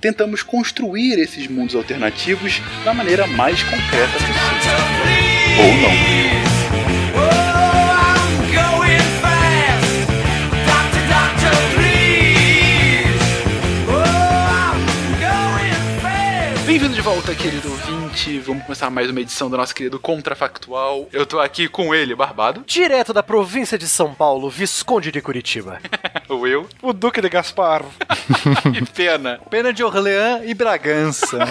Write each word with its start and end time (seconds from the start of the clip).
tentamos 0.00 0.42
construir 0.42 1.18
esses 1.18 1.46
mundos 1.48 1.74
alternativos 1.74 2.60
da 2.84 2.92
maneira 2.92 3.26
mais 3.26 3.62
concreta 3.62 4.12
possível. 4.12 4.36
Ou 5.58 5.74
não. 5.76 6.26
Bem-vindo 16.66 16.94
de 16.94 17.00
volta, 17.00 17.34
querido 17.34 17.70
ouvinte. 17.70 17.95
Vamos 18.16 18.64
começar 18.64 18.88
mais 18.88 19.10
uma 19.10 19.20
edição 19.20 19.50
do 19.50 19.58
nosso 19.58 19.74
querido 19.74 20.00
Contrafactual. 20.00 21.06
Eu 21.12 21.26
tô 21.26 21.38
aqui 21.38 21.68
com 21.68 21.94
ele, 21.94 22.14
Barbado. 22.14 22.64
Direto 22.66 23.12
da 23.12 23.22
província 23.22 23.76
de 23.76 23.86
São 23.86 24.14
Paulo, 24.14 24.48
Visconde 24.48 25.12
de 25.12 25.20
Curitiba. 25.20 25.78
o 26.26 26.46
eu. 26.46 26.66
O 26.80 26.94
Duque 26.94 27.20
de 27.20 27.28
Gaspar. 27.28 27.84
e 28.74 28.84
Pena. 28.86 29.38
Pena 29.50 29.70
de 29.70 29.84
Orleans 29.84 30.40
e 30.46 30.54
Bragança. 30.54 31.40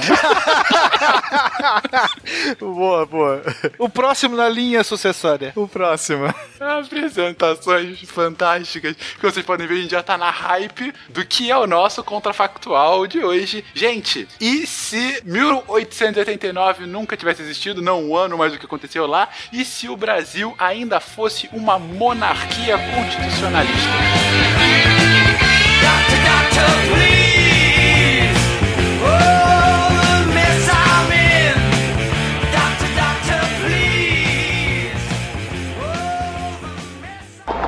boa, 2.60 3.06
boa. 3.06 3.44
O 3.78 3.88
próximo 3.88 4.36
na 4.36 4.50
linha 4.50 4.84
sucessória. 4.84 5.54
O 5.56 5.68
próximo. 5.68 6.34
Apresentações 6.60 8.02
fantásticas 8.10 8.96
que 8.96 9.22
vocês 9.22 9.46
podem 9.46 9.68
ver, 9.68 9.76
a 9.76 9.82
gente 9.82 9.92
já 9.92 10.04
tá 10.04 10.18
na 10.18 10.32
hype 10.32 10.92
do 11.10 11.24
que 11.24 11.52
é 11.52 11.58
o 11.58 11.68
nosso 11.68 12.04
Contrafactual 12.04 13.06
de 13.06 13.24
hoje. 13.24 13.64
Gente, 13.76 14.28
e 14.42 14.66
se 14.66 15.22
1889 15.24 16.55
nunca 16.88 17.18
tivesse 17.18 17.42
existido, 17.42 17.82
não 17.82 18.10
um 18.10 18.16
ano 18.16 18.38
mais 18.38 18.52
do 18.52 18.60
que 18.60 18.66
aconteceu 18.66 19.06
lá, 19.06 19.30
e 19.52 19.66
se 19.66 19.90
o 19.90 19.98
Brasil 19.98 20.56
ainda 20.58 21.00
fosse 21.00 21.50
uma 21.52 21.78
monarquia 21.78 22.78
constitucionalista? 22.78 23.90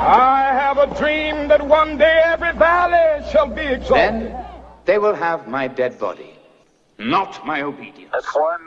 I 0.09 0.53
have 0.53 0.77
a 0.77 0.87
dream 0.95 1.49
that 1.49 1.61
one 1.61 1.97
day 1.97 2.21
every 2.23 2.53
valley 2.53 3.29
shall 3.29 3.47
be 3.47 3.61
exalted. 3.61 4.31
Then 4.31 4.45
they 4.85 4.97
will 4.97 5.13
have 5.13 5.49
my 5.49 5.67
dead 5.67 5.99
body, 5.99 6.39
not 6.97 7.45
my 7.45 7.61
obedience. 7.61 8.11
That's 8.13 8.33
one 8.33 8.66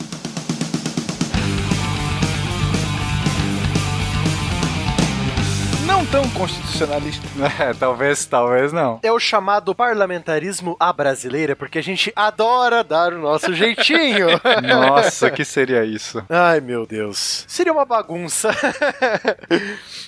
Tão 6.11 6.29
constitucionalista. 6.31 7.21
É, 7.59 7.73
talvez, 7.73 8.25
talvez 8.25 8.71
não. 8.73 8.99
É 9.03 9.11
o 9.11 9.19
chamado 9.19 9.73
parlamentarismo 9.75 10.75
à 10.79 10.91
brasileira, 10.93 11.55
porque 11.55 11.79
a 11.79 11.83
gente 11.83 12.11
adora 12.15 12.83
dar 12.83 13.13
o 13.13 13.19
nosso 13.19 13.53
jeitinho. 13.53 14.27
Nossa, 14.67 15.29
que 15.29 15.43
seria 15.43 15.83
isso? 15.83 16.23
Ai, 16.29 16.59
meu 16.59 16.85
Deus. 16.85 17.45
Seria 17.47 17.71
uma 17.73 17.85
bagunça. 17.85 18.51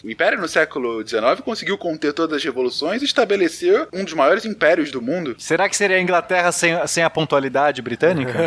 O 0.03 0.09
Império 0.09 0.39
no 0.39 0.47
século 0.47 1.05
XIX 1.07 1.41
conseguiu 1.43 1.77
conter 1.77 2.13
todas 2.13 2.37
as 2.37 2.43
revoluções 2.43 3.01
e 3.01 3.05
estabelecer 3.05 3.87
um 3.93 4.03
dos 4.03 4.13
maiores 4.13 4.45
impérios 4.45 4.91
do 4.91 5.01
mundo. 5.01 5.35
Será 5.37 5.67
que 5.69 5.75
seria 5.75 5.97
a 5.97 6.01
Inglaterra 6.01 6.51
sem, 6.51 6.75
sem 6.87 7.03
a 7.03 7.09
pontualidade 7.09 7.81
britânica? 7.81 8.33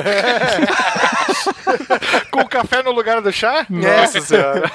Com 2.31 2.41
o 2.41 2.49
café 2.49 2.83
no 2.83 2.93
lugar 2.93 3.21
do 3.21 3.33
chá? 3.33 3.67
Nossa 3.69 4.21
senhora. 4.21 4.71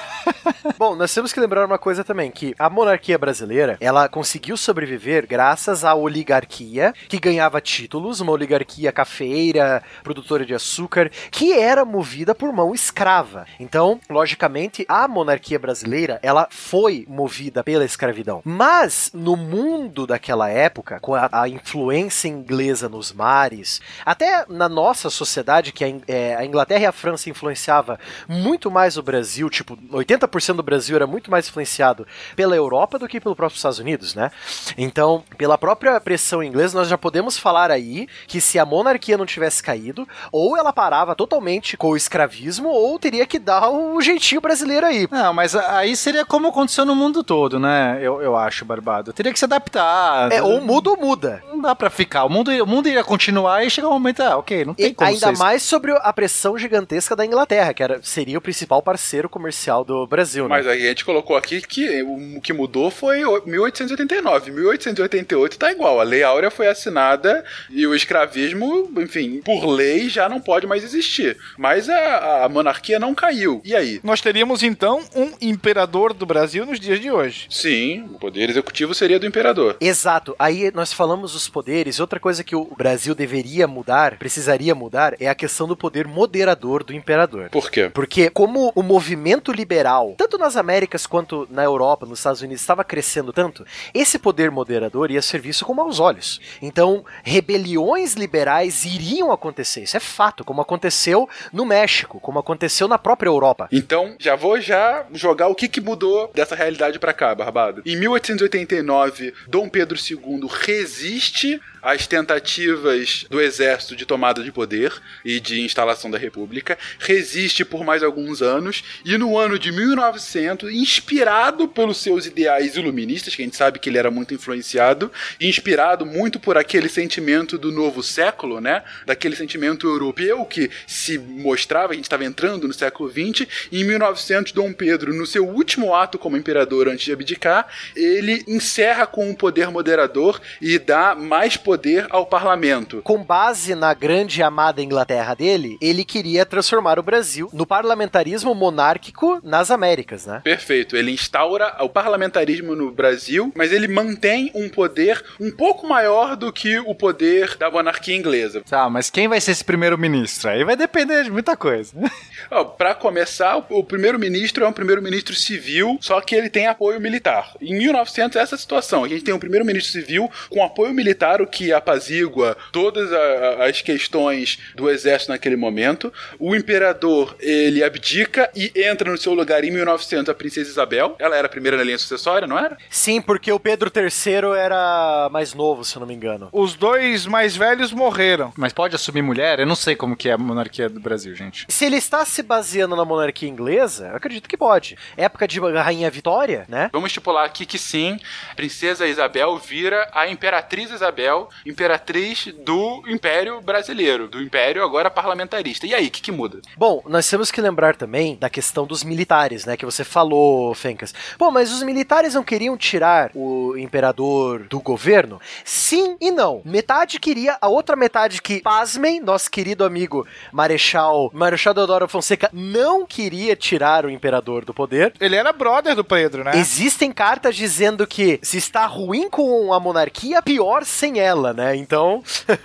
Bom, 0.78 0.96
nós 0.96 1.12
temos 1.12 1.32
que 1.32 1.40
lembrar 1.40 1.64
uma 1.64 1.78
coisa 1.78 2.02
também, 2.04 2.30
que 2.30 2.54
a 2.58 2.68
monarquia 2.72 3.18
brasileira, 3.18 3.76
ela 3.80 4.08
conseguiu 4.08 4.56
sobreviver 4.56 5.26
graças 5.26 5.84
à 5.84 5.94
oligarquia, 5.94 6.94
que 7.08 7.18
ganhava 7.18 7.60
títulos, 7.60 8.20
uma 8.20 8.32
oligarquia 8.32 8.90
cafeira, 8.90 9.82
produtora 10.02 10.44
de 10.44 10.54
açúcar, 10.54 11.10
que 11.30 11.52
era 11.52 11.84
movida 11.84 12.34
por 12.34 12.52
mão 12.52 12.74
escrava. 12.74 13.46
Então, 13.60 14.00
logicamente, 14.08 14.84
a 14.88 15.06
monarquia 15.06 15.58
brasileira, 15.58 16.18
ela 16.22 16.48
foi 16.50 17.04
movida 17.08 17.62
pela 17.62 17.84
escravidão. 17.84 18.40
Mas, 18.44 19.10
no 19.12 19.36
mundo 19.36 20.06
daquela 20.06 20.48
época, 20.48 20.98
com 21.00 21.14
a, 21.14 21.28
a 21.30 21.48
influência 21.48 22.28
inglesa 22.28 22.88
nos 22.88 23.12
mares, 23.12 23.80
até 24.04 24.44
na 24.48 24.68
nossa 24.68 25.10
sociedade, 25.10 25.72
que 25.72 25.84
a, 25.84 25.88
é, 26.08 26.34
a 26.36 26.44
Inglaterra 26.44 26.82
e 26.82 26.86
a 26.86 26.92
França 26.92 27.28
influenciava 27.28 27.98
muito 28.28 28.70
mais 28.70 28.96
o 28.96 29.02
Brasil, 29.02 29.50
tipo, 29.50 29.76
80% 29.76 30.54
do 30.54 30.62
Brasil 30.62 30.96
era 30.96 31.06
muito 31.06 31.30
mais 31.30 31.48
influenciado 31.48 32.06
pela 32.34 32.61
Europa 32.62 32.98
do 32.98 33.08
que 33.08 33.20
pelo 33.20 33.36
próprio 33.36 33.56
Estados 33.56 33.78
Unidos, 33.78 34.14
né? 34.14 34.30
Então, 34.76 35.22
pela 35.36 35.58
própria 35.58 36.00
pressão 36.00 36.42
inglesa, 36.42 36.78
nós 36.78 36.88
já 36.88 36.96
podemos 36.98 37.36
falar 37.38 37.70
aí 37.70 38.06
que 38.26 38.40
se 38.40 38.58
a 38.58 38.64
monarquia 38.66 39.16
não 39.18 39.26
tivesse 39.26 39.62
caído, 39.62 40.06
ou 40.30 40.56
ela 40.56 40.72
parava 40.72 41.14
totalmente 41.14 41.76
com 41.76 41.88
o 41.90 41.96
escravismo, 41.96 42.68
ou 42.68 42.98
teria 42.98 43.26
que 43.26 43.38
dar 43.38 43.68
o 43.70 44.00
jeitinho 44.00 44.40
brasileiro 44.40 44.86
aí. 44.86 45.06
Não, 45.10 45.32
mas 45.32 45.54
aí 45.54 45.96
seria 45.96 46.24
como 46.24 46.48
aconteceu 46.48 46.84
no 46.84 46.94
mundo 46.94 47.22
todo, 47.22 47.58
né? 47.58 47.98
Eu, 48.00 48.20
eu 48.22 48.36
acho, 48.36 48.64
Barbado. 48.64 49.12
Teria 49.12 49.32
que 49.32 49.38
se 49.38 49.44
adaptar. 49.44 50.30
É, 50.32 50.42
ou 50.42 50.60
muda 50.60 50.90
ou 50.90 50.96
muda. 50.96 51.42
Não 51.48 51.60
dá 51.60 51.74
pra 51.74 51.90
ficar. 51.90 52.24
O 52.24 52.28
mundo, 52.28 52.50
o 52.50 52.66
mundo 52.66 52.88
iria 52.88 53.04
continuar 53.04 53.64
e 53.64 53.70
chegar 53.70 53.88
um 53.88 53.92
momento, 53.92 54.20
ah, 54.22 54.36
ok, 54.36 54.64
não 54.64 54.74
tem 54.74 54.86
E 54.86 54.94
como 54.94 55.08
ainda 55.10 55.26
ser- 55.34 55.38
mais 55.38 55.62
sobre 55.62 55.92
a 55.92 56.12
pressão 56.12 56.56
gigantesca 56.58 57.14
da 57.16 57.24
Inglaterra, 57.26 57.72
que 57.74 57.82
era, 57.82 58.00
seria 58.02 58.38
o 58.38 58.40
principal 58.40 58.82
parceiro 58.82 59.28
comercial 59.28 59.84
do 59.84 60.06
Brasil, 60.06 60.44
né? 60.44 60.48
Mas 60.50 60.66
aí 60.66 60.84
a 60.86 60.88
gente 60.88 61.04
colocou 61.04 61.36
aqui 61.36 61.60
que 61.60 62.02
o 62.02 62.40
que 62.40 62.51
mudou 62.52 62.90
foi 62.90 63.24
o- 63.24 63.42
1889. 63.46 64.50
1888 64.50 65.58
tá 65.58 65.70
igual. 65.72 66.00
A 66.00 66.04
Lei 66.04 66.22
Áurea 66.22 66.50
foi 66.50 66.68
assinada 66.68 67.44
e 67.70 67.86
o 67.86 67.94
escravismo, 67.94 68.90
enfim, 68.98 69.40
por 69.44 69.64
lei 69.66 70.08
já 70.08 70.28
não 70.28 70.40
pode 70.40 70.66
mais 70.66 70.82
existir. 70.84 71.36
Mas 71.56 71.88
a, 71.88 72.44
a 72.44 72.48
monarquia 72.48 72.98
não 72.98 73.14
caiu. 73.14 73.60
E 73.64 73.74
aí? 73.74 74.00
Nós 74.02 74.20
teríamos 74.20 74.62
então 74.62 75.00
um 75.14 75.32
imperador 75.40 76.12
do 76.12 76.26
Brasil 76.26 76.66
nos 76.66 76.78
dias 76.80 77.00
de 77.00 77.10
hoje. 77.10 77.46
Sim, 77.50 78.08
o 78.14 78.18
poder 78.18 78.48
executivo 78.50 78.94
seria 78.94 79.18
do 79.18 79.26
imperador. 79.26 79.76
Exato. 79.80 80.34
Aí 80.38 80.70
nós 80.74 80.92
falamos 80.92 81.32
dos 81.32 81.48
poderes. 81.48 82.00
Outra 82.00 82.18
coisa 82.20 82.44
que 82.44 82.54
o 82.56 82.64
Brasil 82.76 83.14
deveria 83.14 83.66
mudar, 83.66 84.18
precisaria 84.18 84.74
mudar, 84.74 85.14
é 85.20 85.28
a 85.28 85.34
questão 85.34 85.66
do 85.66 85.76
poder 85.76 86.06
moderador 86.06 86.84
do 86.84 86.92
imperador. 86.92 87.48
Por 87.50 87.70
quê? 87.70 87.90
Porque 87.92 88.30
como 88.30 88.72
o 88.74 88.82
movimento 88.82 89.52
liberal, 89.52 90.14
tanto 90.16 90.38
nas 90.38 90.56
Américas 90.56 91.06
quanto 91.06 91.46
na 91.50 91.62
Europa, 91.64 92.06
nos 92.06 92.18
Estados 92.18 92.41
Unidos, 92.42 92.60
estava 92.60 92.84
crescendo 92.84 93.32
tanto, 93.32 93.64
esse 93.94 94.18
poder 94.18 94.50
moderador 94.50 95.10
ia 95.10 95.22
ser 95.22 95.40
visto 95.40 95.64
com 95.64 95.74
maus 95.74 96.00
olhos. 96.00 96.40
Então, 96.60 97.04
rebeliões 97.22 98.14
liberais 98.14 98.84
iriam 98.84 99.32
acontecer. 99.32 99.82
Isso 99.82 99.96
é 99.96 100.00
fato, 100.00 100.44
como 100.44 100.60
aconteceu 100.60 101.28
no 101.52 101.64
México, 101.64 102.20
como 102.20 102.38
aconteceu 102.38 102.86
na 102.88 102.98
própria 102.98 103.28
Europa. 103.28 103.68
Então, 103.72 104.16
já 104.18 104.36
vou 104.36 104.60
já 104.60 105.06
jogar 105.12 105.48
o 105.48 105.54
que, 105.54 105.68
que 105.68 105.80
mudou 105.80 106.30
dessa 106.34 106.54
realidade 106.54 106.98
pra 106.98 107.12
cá, 107.12 107.34
Barbado. 107.34 107.82
Em 107.86 107.96
1889, 107.96 109.34
Dom 109.48 109.68
Pedro 109.68 109.98
II 109.98 110.48
resiste 110.48 111.60
as 111.82 112.06
tentativas 112.06 113.26
do 113.28 113.40
exército 113.40 113.96
de 113.96 114.06
tomada 114.06 114.42
de 114.42 114.52
poder 114.52 114.92
e 115.24 115.40
de 115.40 115.60
instalação 115.60 116.08
da 116.08 116.16
república, 116.16 116.78
resiste 117.00 117.64
por 117.64 117.84
mais 117.84 118.04
alguns 118.04 118.40
anos 118.40 118.84
e 119.04 119.18
no 119.18 119.36
ano 119.36 119.58
de 119.58 119.72
1900, 119.72 120.72
inspirado 120.72 121.66
pelos 121.66 121.96
seus 121.96 122.24
ideais 122.24 122.76
iluministas, 122.76 123.34
que 123.34 123.42
a 123.42 123.44
gente 123.44 123.56
sabe 123.56 123.80
que 123.80 123.90
ele 123.90 123.98
era 123.98 124.10
muito 124.10 124.32
influenciado, 124.32 125.10
inspirado 125.40 126.06
muito 126.06 126.38
por 126.38 126.56
aquele 126.56 126.88
sentimento 126.88 127.58
do 127.58 127.72
novo 127.72 128.02
século, 128.02 128.60
né? 128.60 128.84
Daquele 129.04 129.34
sentimento 129.34 129.88
europeu 129.88 130.44
que 130.44 130.70
se 130.86 131.18
mostrava, 131.18 131.92
a 131.92 131.96
gente 131.96 132.04
estava 132.04 132.24
entrando 132.24 132.68
no 132.68 132.74
século 132.74 133.10
XX, 133.10 133.48
e 133.72 133.80
em 133.80 133.84
1900 133.84 134.52
Dom 134.52 134.72
Pedro, 134.72 135.12
no 135.12 135.26
seu 135.26 135.48
último 135.48 135.94
ato 135.94 136.16
como 136.18 136.36
imperador 136.36 136.88
antes 136.88 137.04
de 137.04 137.12
abdicar, 137.12 137.66
ele 137.96 138.44
encerra 138.46 139.06
com 139.06 139.28
um 139.28 139.34
poder 139.34 139.68
moderador 139.70 140.40
e 140.60 140.78
dá 140.78 141.16
mais 141.16 141.56
poder 141.56 141.71
ao 142.10 142.26
parlamento. 142.26 143.00
Com 143.02 143.22
base 143.22 143.74
na 143.74 143.94
grande 143.94 144.40
e 144.40 144.42
amada 144.42 144.82
Inglaterra 144.82 145.34
dele, 145.34 145.76
ele 145.80 146.04
queria 146.04 146.44
transformar 146.44 146.98
o 146.98 147.02
Brasil 147.02 147.48
no 147.52 147.66
parlamentarismo 147.66 148.54
monárquico 148.54 149.40
nas 149.42 149.70
Américas, 149.70 150.26
né? 150.26 150.40
Perfeito. 150.44 150.96
Ele 150.96 151.10
instaura 151.12 151.76
o 151.80 151.88
parlamentarismo 151.88 152.74
no 152.74 152.90
Brasil, 152.90 153.52
mas 153.54 153.72
ele 153.72 153.88
mantém 153.88 154.50
um 154.54 154.68
poder 154.68 155.22
um 155.40 155.50
pouco 155.50 155.86
maior 155.86 156.36
do 156.36 156.52
que 156.52 156.78
o 156.80 156.94
poder 156.94 157.56
da 157.56 157.70
monarquia 157.70 158.16
inglesa. 158.16 158.62
Tá, 158.68 158.88
mas 158.90 159.10
quem 159.10 159.28
vai 159.28 159.40
ser 159.40 159.52
esse 159.52 159.64
primeiro-ministro? 159.64 160.50
Aí 160.50 160.64
vai 160.64 160.76
depender 160.76 161.24
de 161.24 161.30
muita 161.30 161.56
coisa. 161.56 161.92
Ó, 162.50 162.64
Pra 162.64 162.94
começar, 162.94 163.56
o- 163.58 163.64
o 163.78 163.84
primeiro-ministro 163.84 164.64
é 164.64 164.68
um 164.68 164.72
primeiro-ministro 164.72 165.34
civil, 165.34 165.98
só 166.00 166.20
que 166.20 166.34
ele 166.34 166.50
tem 166.50 166.66
apoio 166.66 167.00
militar. 167.00 167.52
Em 167.60 167.76
1900, 167.76 168.36
essa 168.36 168.56
situação. 168.56 169.04
A 169.04 169.08
gente 169.08 169.22
tem 169.24 169.32
um 169.34 169.38
primeiro-ministro 169.38 169.92
civil 169.92 170.30
com 170.50 170.64
apoio 170.64 170.92
militar, 170.92 171.40
o 171.40 171.46
que 171.46 171.61
apazigua 171.70 172.56
todas 172.72 173.12
a- 173.12 173.16
a- 173.16 173.66
as 173.68 173.82
questões 173.82 174.58
do 174.74 174.88
exército 174.88 175.30
naquele 175.32 175.56
momento. 175.56 176.10
O 176.38 176.56
imperador, 176.56 177.36
ele 177.38 177.84
abdica 177.84 178.50
e 178.56 178.72
entra 178.74 179.10
no 179.10 179.18
seu 179.18 179.34
lugar 179.34 179.62
em 179.64 179.70
1900 179.70 180.30
a 180.30 180.34
princesa 180.34 180.70
Isabel. 180.70 181.14
Ela 181.18 181.36
era 181.36 181.46
a 181.46 181.50
primeira 181.50 181.76
na 181.76 181.84
linha 181.84 181.98
sucessória, 181.98 182.48
não 182.48 182.58
era? 182.58 182.78
Sim, 182.88 183.20
porque 183.20 183.52
o 183.52 183.60
Pedro 183.60 183.92
III 183.94 184.58
era 184.58 185.28
mais 185.30 185.52
novo, 185.52 185.84
se 185.84 185.96
eu 185.96 186.00
não 186.00 186.06
me 186.06 186.14
engano. 186.14 186.48
Os 186.52 186.74
dois 186.74 187.26
mais 187.26 187.54
velhos 187.56 187.92
morreram. 187.92 188.52
Mas 188.56 188.72
pode 188.72 188.94
assumir 188.96 189.20
mulher? 189.22 189.60
Eu 189.60 189.66
não 189.66 189.74
sei 189.76 189.94
como 189.94 190.16
que 190.16 190.28
é 190.28 190.32
a 190.32 190.38
monarquia 190.38 190.88
do 190.88 191.00
Brasil, 191.00 191.34
gente. 191.34 191.66
Se 191.68 191.84
ele 191.84 191.96
está 191.96 192.24
se 192.24 192.42
baseando 192.42 192.96
na 192.96 193.04
monarquia 193.04 193.48
inglesa, 193.48 194.08
eu 194.08 194.16
acredito 194.16 194.48
que 194.48 194.56
pode. 194.56 194.96
Época 195.16 195.46
de 195.46 195.60
Rainha 195.60 196.10
Vitória, 196.10 196.64
né? 196.68 196.88
Vamos 196.92 197.08
estipular 197.10 197.44
aqui 197.44 197.66
que 197.66 197.78
sim, 197.78 198.18
a 198.50 198.54
princesa 198.54 199.06
Isabel 199.06 199.56
vira 199.58 200.08
a 200.12 200.28
imperatriz 200.28 200.90
Isabel, 200.90 201.48
imperatriz 201.64 202.52
do 202.64 203.02
Império 203.08 203.60
Brasileiro, 203.60 204.28
do 204.28 204.42
Império 204.42 204.84
agora 204.84 205.10
parlamentarista. 205.10 205.86
E 205.86 205.94
aí, 205.94 206.06
o 206.06 206.10
que, 206.10 206.20
que 206.20 206.32
muda? 206.32 206.60
Bom, 206.76 207.02
nós 207.06 207.28
temos 207.28 207.50
que 207.50 207.60
lembrar 207.60 207.96
também 207.96 208.36
da 208.36 208.50
questão 208.50 208.86
dos 208.86 209.04
militares, 209.04 209.64
né? 209.64 209.76
Que 209.76 209.84
você 209.84 210.04
falou, 210.04 210.74
Fencas. 210.74 211.14
Pô, 211.38 211.50
mas 211.50 211.72
os 211.72 211.82
militares 211.82 212.34
não 212.34 212.42
queriam 212.42 212.76
tirar 212.76 213.30
o 213.34 213.76
imperador 213.76 214.64
do 214.64 214.80
governo? 214.80 215.40
Sim 215.64 216.16
e 216.20 216.30
não. 216.30 216.62
Metade 216.64 217.18
queria, 217.18 217.56
a 217.60 217.68
outra 217.68 217.96
metade 217.96 218.40
que, 218.40 218.60
pasmem, 218.60 219.20
nosso 219.20 219.50
querido 219.50 219.84
amigo 219.84 220.26
Marechal, 220.52 221.30
Marechal 221.32 221.74
Deodoro 221.74 222.08
Fonseca 222.08 222.50
não 222.52 223.06
queria 223.06 223.56
tirar 223.56 224.04
o 224.04 224.10
imperador 224.10 224.64
do 224.64 224.74
poder. 224.74 225.14
Ele 225.20 225.36
era 225.36 225.52
brother 225.52 225.94
do 225.94 226.04
Pedro, 226.04 226.44
né? 226.44 226.52
Existem 226.54 227.10
cartas 227.12 227.56
dizendo 227.56 228.06
que 228.06 228.38
se 228.42 228.58
está 228.58 228.86
ruim 228.86 229.28
com 229.28 229.72
a 229.72 229.80
monarquia, 229.80 230.42
pior 230.42 230.84
sem 230.84 231.18
ela, 231.18 231.41
né? 231.50 231.74
Então, 231.74 232.22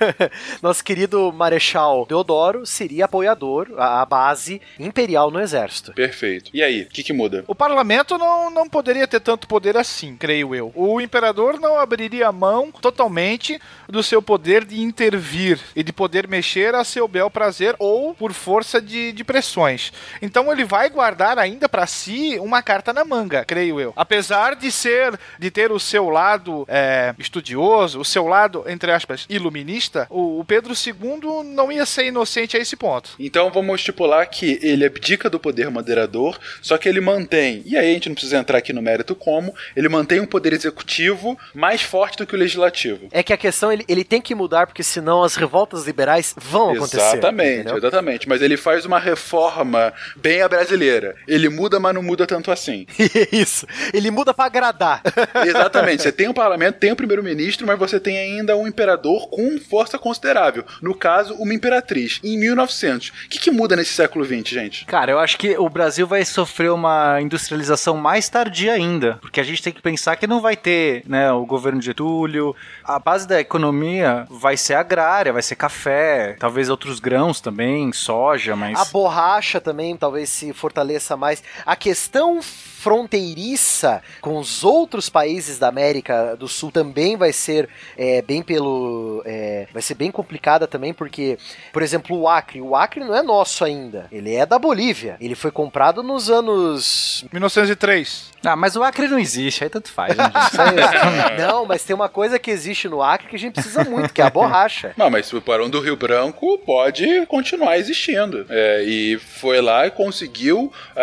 nosso 0.62 0.84
querido 0.84 1.32
Marechal 1.32 2.06
Deodoro 2.06 2.66
seria 2.66 3.06
apoiador, 3.06 3.70
a, 3.78 4.02
a 4.02 4.06
base 4.06 4.62
imperial 4.78 5.32
no 5.32 5.40
exército. 5.40 5.94
Perfeito. 5.94 6.52
E 6.54 6.62
aí, 6.62 6.82
o 6.82 6.88
que, 6.88 7.02
que 7.02 7.14
muda? 7.14 7.46
O 7.48 7.56
parlamento 7.56 8.18
não, 8.18 8.50
não 8.50 8.68
poderia 8.68 9.08
ter 9.08 9.22
tanto 9.22 9.48
poder 9.48 9.78
assim, 9.78 10.18
creio 10.18 10.54
eu. 10.54 10.74
O 10.76 11.00
imperador 11.00 11.58
não 11.60 11.80
abriria 11.80 12.30
mão 12.34 12.72
totalmente 12.72 13.60
do 13.88 14.04
seu 14.04 14.22
poder 14.22 14.66
de 14.66 14.82
intervir 14.82 15.60
e 15.76 15.82
de 15.84 15.94
poder 15.94 16.28
mexer 16.28 16.76
a 16.76 16.84
seu 16.84 17.08
bel 17.08 17.30
prazer 17.30 17.76
ou 17.80 18.14
por 18.14 18.34
força 18.34 18.82
de, 18.82 19.12
de 19.14 19.24
pressões. 19.24 19.94
Então 20.22 20.52
ele 20.52 20.66
vai 20.66 20.90
guardar 20.90 21.38
ainda 21.40 21.70
para 21.70 21.88
si 21.88 22.38
uma 22.40 22.62
carta 22.62 22.92
na 22.92 23.06
manga, 23.06 23.46
creio 23.46 23.80
eu. 23.80 23.94
Apesar 23.96 24.56
de 24.56 24.72
ser, 24.72 25.18
de 25.40 25.52
ter 25.52 25.72
o 25.72 25.80
seu 25.80 26.10
lado 26.10 26.66
é, 26.68 27.14
estudioso, 27.18 28.00
o 28.00 28.06
seu 28.06 28.28
lado, 28.28 28.64
entre 28.68 28.92
aspas, 28.92 29.26
iluminista, 29.30 30.08
o, 30.10 30.40
o 30.40 30.46
Pedro 30.46 30.74
II 30.74 31.44
não 31.44 31.72
ia 31.72 31.86
ser 31.86 32.06
inocente 32.06 32.58
a 32.58 32.60
esse 32.60 32.76
ponto. 32.76 33.12
Então 33.20 33.52
vamos 33.52 33.80
estipular 33.80 34.28
que 34.30 34.60
ele 34.62 34.86
abdica 34.86 35.30
do 35.30 35.40
poder 35.40 35.70
moderador, 35.70 36.38
só 36.62 36.78
que 36.78 36.88
ele 36.88 37.02
mantém, 37.02 37.62
e 37.66 37.78
aí 37.78 37.90
a 37.90 37.94
gente 37.94 38.10
não 38.10 38.16
precisa 38.16 38.38
entrar 38.38 38.58
aqui 38.58 38.74
no 38.74 38.82
mérito 38.82 39.16
como, 39.16 39.54
ele 39.76 39.90
mantém 39.90 40.20
um 40.20 40.26
poder 40.26 40.54
executivo 40.54 41.38
mais 41.54 41.82
forte 41.82 42.18
do 42.18 42.26
que 42.26 42.36
o 42.36 42.38
legislativo. 42.38 43.08
É 43.12 43.24
que 43.24 43.34
a 43.34 43.38
questão 43.38 43.72
ele, 43.72 43.86
ele 43.88 44.04
tem 44.04 44.22
que 44.22 44.36
mudar, 44.36 44.68
porque 44.68 44.84
senão 44.84 45.24
as 45.24 45.36
revoltas 45.36 45.86
liberais 45.86 46.34
vão 46.38 46.72
acontecer. 46.72 46.98
Exatamente, 46.98 47.60
entendeu? 47.62 47.78
exatamente. 47.78 48.30
Mas 48.30 48.42
ele 48.42 48.58
faz 48.58 48.86
uma 48.86 49.00
reforma 49.00 49.94
bem 50.16 50.42
a 50.42 50.48
brasileira. 50.48 51.16
Ele 51.28 51.50
muda, 51.50 51.80
mas 51.80 51.94
não 51.94 52.04
muda 52.04 52.26
tanto 52.26 52.52
assim. 52.52 52.86
Isso. 53.32 53.66
Ele 53.94 54.12
muda 54.12 54.34
pra 54.34 54.46
agradar. 54.46 55.02
Exatamente. 55.46 56.04
Você 56.08 56.12
tem 56.12 56.28
um 56.28 56.34
parlamento, 56.34 56.80
tem 56.80 56.92
um 56.92 56.96
primeiro-ministro, 56.96 57.66
mas 57.66 57.78
você 57.78 58.00
tem 58.00 58.18
ainda 58.18 58.57
um 58.62 58.68
imperador 58.68 59.30
com 59.30 59.60
força 59.60 59.98
considerável. 59.98 60.66
No 60.82 60.96
caso, 60.96 61.34
uma 61.36 61.54
imperatriz. 61.54 62.20
Em 62.24 62.38
1900. 62.38 63.10
O 63.10 63.30
que, 63.30 63.40
que 63.40 63.52
muda 63.52 63.76
nesse 63.76 63.94
século 63.94 64.26
XX, 64.26 64.48
gente? 64.48 64.86
Cara, 64.86 65.12
eu 65.12 65.20
acho 65.20 65.38
que 65.38 65.58
o 65.58 65.70
Brasil 65.70 66.06
vai 66.08 66.24
sofrer 66.26 66.72
uma 66.72 67.20
industrialização 67.22 67.98
mais 67.98 68.30
tardia 68.30 68.74
ainda, 68.74 69.18
porque 69.22 69.40
a 69.40 69.44
gente 69.44 69.62
tem 69.62 69.74
que 69.74 69.82
pensar 69.82 70.16
que 70.16 70.28
não 70.28 70.42
vai 70.42 70.56
ter, 70.56 71.04
né, 71.08 71.32
o 71.32 71.46
governo 71.46 71.80
de 71.80 71.88
Getúlio. 71.88 72.56
A 72.84 73.00
base 73.00 73.28
da 73.28 73.40
economia 73.40 74.26
vai 74.30 74.58
ser 74.58 74.76
agrária, 74.76 75.34
vai 75.34 75.42
ser 75.42 75.56
café, 75.56 76.36
talvez 76.40 76.70
outros 76.70 77.00
grãos 77.00 77.42
também, 77.42 77.92
soja, 77.94 78.56
mas 78.56 78.80
A 78.80 78.86
borracha 78.86 79.60
também 79.60 79.96
talvez 79.96 80.30
se 80.30 80.54
fortaleça 80.54 81.16
mais. 81.16 81.44
A 81.66 81.76
questão 81.76 82.40
fronteiriça 82.88 84.02
com 84.22 84.38
os 84.38 84.64
outros 84.64 85.10
países 85.10 85.60
da 85.60 85.68
América 85.68 86.36
do 86.36 86.48
Sul 86.48 86.72
também 86.72 87.16
vai 87.18 87.34
ser 87.34 87.68
é, 87.98 88.22
bem 88.22 88.42
pelo. 88.42 89.22
é, 89.26 89.68
vai 89.74 89.82
ser 89.82 89.96
bem 89.96 90.12
complicada 90.12 90.68
também, 90.68 90.94
porque, 90.94 91.38
por 91.74 91.82
exemplo, 91.82 92.18
o 92.18 92.28
Acre. 92.28 92.62
O 92.62 92.76
Acre 92.76 93.02
não 93.04 93.16
é 93.16 93.22
nosso 93.22 93.64
ainda. 93.64 94.08
Ele 94.12 94.34
é 94.34 94.46
da 94.46 94.58
Bolívia. 94.60 95.18
Ele 95.20 95.36
foi 95.36 95.52
comprado 95.52 96.02
nos 96.02 96.30
anos. 96.30 97.26
1903. 97.32 98.32
Ah, 98.46 98.56
mas 98.56 98.76
o 98.76 98.84
Acre 98.84 99.08
não 99.08 99.18
existe, 99.20 99.64
aí 99.64 99.70
tanto 99.70 99.92
faz, 99.92 100.16
né, 100.16 100.24
aí- 100.34 101.42
Não, 101.42 101.66
mas 101.66 101.84
tem 101.84 101.96
uma 101.96 102.08
coisa 102.08 102.38
que 102.40 102.52
existe 102.52 102.88
no 102.88 103.02
Acre 103.02 103.28
que 103.28 103.36
a 103.36 103.40
gente 103.40 103.54
precisa 103.56 103.84
muito, 103.84 104.14
que 104.14 104.22
é 104.22 104.26
a 104.26 104.30
borracha. 104.30 104.94
Não, 104.96 105.10
mas 105.10 105.32
o 105.34 105.42
Barão 105.42 105.70
do 105.70 105.80
Rio 105.82 105.96
Branco 105.98 106.58
pode 106.60 107.26
continuar 107.26 107.78
existindo. 107.78 108.46
É, 108.50 108.84
e 108.84 109.18
foi 109.18 109.60
lá 109.60 109.88
e 109.88 109.92
conseguiu. 109.92 110.72
ah, 110.96 111.02